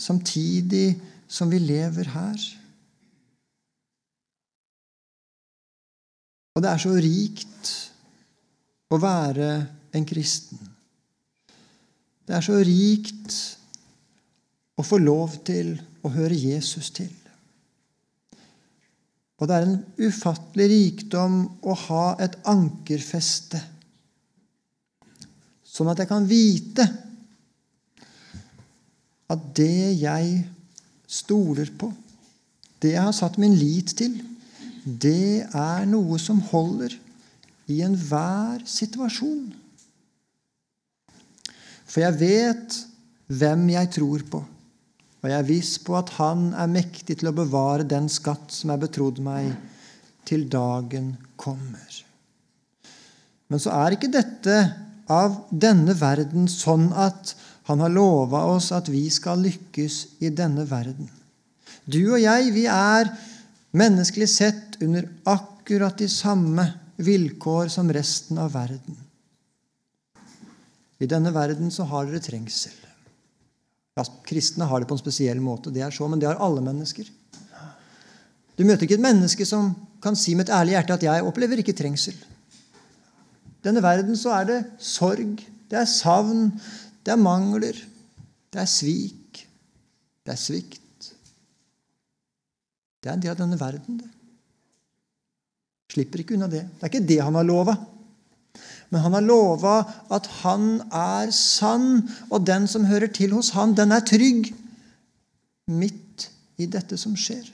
Samtidig 0.00 0.94
som 1.28 1.50
vi 1.52 1.60
lever 1.60 2.08
her. 2.14 2.46
Og 6.56 6.64
det 6.64 6.70
er 6.72 6.82
så 6.82 6.94
rikt 6.96 7.70
å 8.90 8.98
være 9.00 9.50
en 9.96 10.06
kristen. 10.08 10.58
Det 12.26 12.36
er 12.36 12.44
så 12.44 12.56
rikt 12.64 13.36
å 14.80 14.86
få 14.86 15.00
lov 15.02 15.40
til 15.46 15.74
å 16.02 16.12
høre 16.14 16.36
Jesus 16.36 16.90
til. 16.96 17.10
Og 19.40 19.48
det 19.48 19.56
er 19.56 19.66
en 19.66 19.78
ufattelig 20.00 20.68
rikdom 20.72 21.36
å 21.64 21.76
ha 21.86 22.06
et 22.20 22.36
ankerfeste, 22.48 23.60
sånn 25.64 25.88
at 25.92 26.02
jeg 26.02 26.10
kan 26.10 26.26
vite 26.28 26.84
at 29.30 29.44
det 29.56 30.00
jeg 30.00 30.42
stoler 31.08 31.70
på, 31.78 31.88
det 32.82 32.96
jeg 32.96 33.06
har 33.06 33.16
satt 33.16 33.38
min 33.40 33.54
lit 33.56 33.94
til, 33.96 34.18
det 34.84 35.46
er 35.46 35.88
noe 35.88 36.18
som 36.20 36.40
holder 36.50 36.96
i 37.70 37.80
enhver 37.86 38.64
situasjon. 38.66 39.50
For 41.90 42.02
jeg 42.04 42.18
vet 42.20 42.78
hvem 43.30 43.68
jeg 43.72 43.92
tror 43.94 44.24
på, 44.30 44.40
og 45.20 45.28
jeg 45.28 45.36
er 45.36 45.48
viss 45.48 45.74
på 45.84 45.96
at 45.98 46.14
Han 46.16 46.50
er 46.56 46.70
mektig 46.70 47.18
til 47.20 47.28
å 47.30 47.36
bevare 47.36 47.84
den 47.88 48.08
skatt 48.12 48.52
som 48.54 48.72
er 48.72 48.80
betrodd 48.80 49.20
meg, 49.24 49.52
til 50.24 50.44
dagen 50.52 51.14
kommer. 51.40 52.00
Men 53.50 53.60
så 53.60 53.72
er 53.74 53.96
ikke 53.96 54.12
dette 54.12 54.56
av 55.10 55.40
denne 55.50 55.96
verden 55.98 56.48
sånn 56.48 56.90
at 56.94 57.34
Han 57.68 57.82
har 57.84 57.92
lova 57.92 58.44
oss 58.50 58.70
at 58.74 58.88
vi 58.92 59.04
skal 59.12 59.42
lykkes 59.44 60.22
i 60.24 60.30
denne 60.34 60.64
verden. 60.68 61.08
Du 61.84 62.00
og 62.12 62.20
jeg, 62.20 62.52
vi 62.54 62.66
er 62.70 63.10
menneskelig 63.76 64.28
sett 64.30 64.78
under 64.82 65.06
akkurat 65.28 65.98
de 65.98 66.08
samme 66.10 66.66
vilkår 67.00 67.70
som 67.72 67.90
resten 67.92 68.38
av 68.42 68.52
verden. 68.54 68.98
I 71.00 71.08
denne 71.08 71.32
verden 71.32 71.72
så 71.72 71.86
har 71.88 72.08
dere 72.08 72.20
trengsel. 72.22 72.89
Ja, 73.98 74.04
kristne 74.26 74.68
har 74.70 74.80
det 74.80 74.88
på 74.88 74.96
en 74.96 75.02
spesiell 75.02 75.40
måte, 75.42 75.72
det 75.74 75.82
er 75.82 75.94
så, 75.94 76.06
men 76.08 76.20
det 76.20 76.28
har 76.30 76.40
alle 76.42 76.62
mennesker. 76.64 77.08
Du 78.56 78.64
møter 78.68 78.84
ikke 78.84 78.98
et 78.98 79.02
menneske 79.02 79.46
som 79.48 79.72
kan 80.04 80.16
si 80.16 80.34
med 80.36 80.48
et 80.48 80.54
ærlig 80.54 80.76
hjerte 80.76 80.94
at 80.94 81.02
'jeg 81.02 81.24
opplever 81.24 81.58
ikke 81.58 81.76
trengsel'. 81.76 82.16
I 83.60 83.64
denne 83.64 83.82
verden 83.82 84.16
så 84.16 84.30
er 84.40 84.44
det 84.44 84.64
sorg, 84.78 85.40
det 85.70 85.78
er 85.78 85.84
savn, 85.84 86.60
det 87.04 87.12
er 87.12 87.16
mangler, 87.16 87.76
det 88.52 88.60
er 88.60 88.66
svik, 88.66 89.48
det 90.26 90.32
er 90.32 90.36
svikt. 90.36 91.12
Det 93.00 93.08
er 93.08 93.14
en 93.14 93.22
del 93.22 93.30
av 93.30 93.36
denne 93.36 93.60
verden, 93.60 93.98
det. 93.98 94.08
Slipper 95.90 96.22
ikke 96.22 96.36
unna 96.36 96.46
det. 96.46 96.68
Det 96.76 96.82
er 96.82 96.92
ikke 96.92 97.08
det 97.08 97.20
han 97.22 97.34
har 97.34 97.46
lova. 97.46 97.74
Men 98.90 99.04
han 99.04 99.14
har 99.14 99.22
lova 99.22 99.76
at 100.10 100.26
han 100.40 100.80
er 100.90 101.30
sann, 101.34 102.08
og 102.30 102.46
den 102.46 102.66
som 102.70 102.88
hører 102.90 103.12
til 103.14 103.36
hos 103.36 103.52
han, 103.54 103.76
den 103.78 103.94
er 103.94 104.02
trygg 104.06 104.50
midt 105.70 106.26
i 106.58 106.66
dette 106.70 106.98
som 106.98 107.14
skjer. 107.18 107.46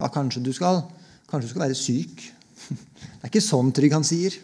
Ja, 0.00 0.08
kanskje 0.10 0.42
du 0.42 0.50
skal, 0.56 0.80
kanskje 1.28 1.50
du 1.50 1.52
skal 1.52 1.66
være 1.66 1.78
syk. 1.78 2.24
Det 3.22 3.28
er 3.28 3.30
ikke 3.30 3.44
sånn 3.44 3.70
trygg 3.76 3.92
han 3.94 4.06
sier. 4.06 4.34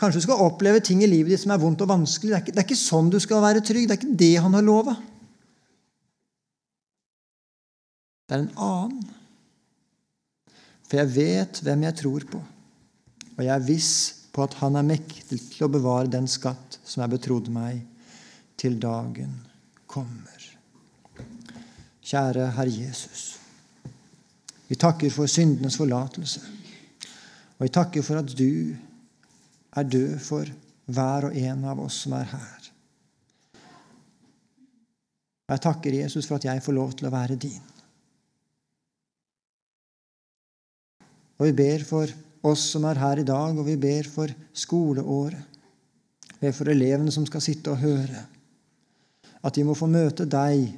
Kanskje 0.00 0.20
du 0.20 0.24
skal 0.28 0.42
oppleve 0.44 0.80
ting 0.84 1.02
i 1.04 1.08
livet 1.10 1.34
ditt 1.34 1.42
som 1.42 1.52
er 1.52 1.60
vondt 1.60 1.82
og 1.84 1.90
vanskelig. 1.90 2.30
Det 2.30 2.36
er 2.36 2.44
ikke, 2.44 2.54
det 2.54 2.62
er 2.62 2.68
ikke 2.68 2.82
sånn 2.84 3.10
du 3.12 3.18
skal 3.20 3.42
være 3.44 3.64
trygg. 3.66 3.88
Det 3.88 3.96
er 3.96 4.00
ikke 4.00 4.20
det 4.22 4.34
han 4.44 4.56
har 4.56 4.64
lova. 4.64 4.94
Det 8.28 8.36
er 8.36 8.44
en 8.44 8.54
annen. 8.68 9.10
For 10.86 11.00
jeg 11.02 11.12
vet 11.16 11.60
hvem 11.66 11.84
jeg 11.86 11.98
tror 12.00 12.24
på, 12.30 12.40
og 13.40 13.46
jeg 13.46 13.54
er 13.54 13.64
viss 13.64 13.92
på 14.34 14.44
at 14.44 14.58
Han 14.60 14.76
er 14.76 14.84
mektig 14.84 15.38
til 15.54 15.64
å 15.64 15.72
bevare 15.72 16.10
den 16.12 16.28
skatt 16.28 16.76
som 16.84 17.00
er 17.02 17.10
betrodd 17.10 17.48
meg, 17.52 17.80
til 18.60 18.76
dagen 18.76 19.32
kommer. 19.88 20.44
Kjære 22.04 22.50
Herre 22.52 22.74
Jesus. 22.74 23.22
Vi 24.68 24.76
takker 24.76 25.08
for 25.14 25.30
syndenes 25.32 25.78
forlatelse. 25.80 26.42
Og 27.56 27.64
vi 27.64 27.72
takker 27.72 28.04
for 28.04 28.20
at 28.20 28.36
du 28.36 28.76
er 29.72 29.88
død 29.88 30.20
for 30.20 30.52
hver 30.92 31.30
og 31.30 31.40
en 31.40 31.64
av 31.72 31.80
oss 31.80 32.02
som 32.04 32.18
er 32.20 32.28
her. 32.28 32.70
Og 35.48 35.56
Jeg 35.56 35.64
takker 35.64 36.00
Jesus 36.02 36.28
for 36.28 36.36
at 36.36 36.50
jeg 36.50 36.62
får 36.62 36.76
lov 36.76 36.92
til 36.98 37.08
å 37.08 37.16
være 37.16 37.40
din. 37.40 37.62
Og 41.40 41.48
vi 41.48 41.56
ber 41.56 41.88
for 41.88 42.12
oss 42.46 42.70
som 42.72 42.84
er 42.88 43.00
her 43.00 43.20
i 43.20 43.26
dag, 43.26 43.56
og 43.58 43.66
vi 43.66 43.76
ber 43.80 44.08
for 44.08 44.32
skoleåret. 44.56 45.58
Vi 46.30 46.46
ber 46.46 46.54
for 46.56 46.72
elevene 46.72 47.12
som 47.12 47.26
skal 47.28 47.42
sitte 47.44 47.72
og 47.72 47.82
høre. 47.82 48.24
At 49.44 49.56
de 49.56 49.64
må 49.64 49.74
få 49.76 49.88
møte 49.90 50.26
deg 50.28 50.70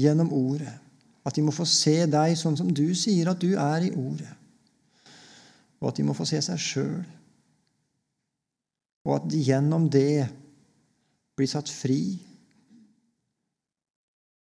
gjennom 0.00 0.32
ordet. 0.36 0.72
At 1.26 1.36
de 1.36 1.44
må 1.44 1.52
få 1.54 1.66
se 1.68 2.04
deg 2.08 2.36
sånn 2.38 2.56
som 2.58 2.68
du 2.72 2.88
sier 2.94 3.32
at 3.32 3.40
du 3.42 3.56
er 3.58 3.88
i 3.88 3.92
ordet. 3.92 4.32
Og 5.80 5.90
at 5.90 5.98
de 5.98 6.06
må 6.06 6.14
få 6.16 6.26
se 6.28 6.40
seg 6.44 6.60
sjøl. 6.60 7.04
Og 9.06 9.12
at 9.18 9.28
de 9.30 9.42
gjennom 9.44 9.88
det 9.92 10.26
blir 11.36 11.50
satt 11.50 11.70
fri 11.70 12.16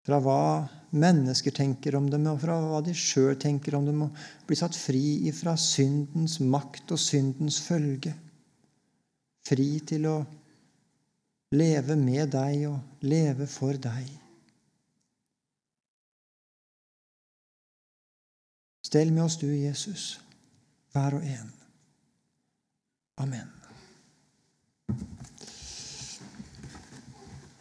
fra 0.07 0.19
hva 0.23 0.43
mennesker 0.93 1.55
tenker 1.57 1.97
om 1.97 2.09
dem, 2.11 2.27
og 2.31 2.41
fra 2.43 2.59
hva 2.61 2.81
de 2.85 2.95
sjøl 2.97 3.35
tenker 3.41 3.77
om 3.79 3.87
dem, 3.89 4.05
og 4.07 4.49
bli 4.49 4.59
satt 4.59 4.77
fri 4.77 5.23
ifra 5.31 5.57
syndens 5.61 6.39
makt 6.41 6.93
og 6.95 7.01
syndens 7.01 7.61
følge. 7.65 8.15
Fri 9.49 9.69
til 9.89 10.07
å 10.11 10.17
leve 11.57 11.97
med 11.99 12.33
deg 12.33 12.67
og 12.71 13.07
leve 13.09 13.49
for 13.51 13.77
deg. 13.81 14.11
Stell 18.93 19.13
med 19.15 19.25
oss, 19.25 19.39
du, 19.41 19.49
Jesus, 19.49 20.21
hver 20.93 21.17
og 21.17 21.25
en. 21.25 21.51
Amen. 23.23 23.62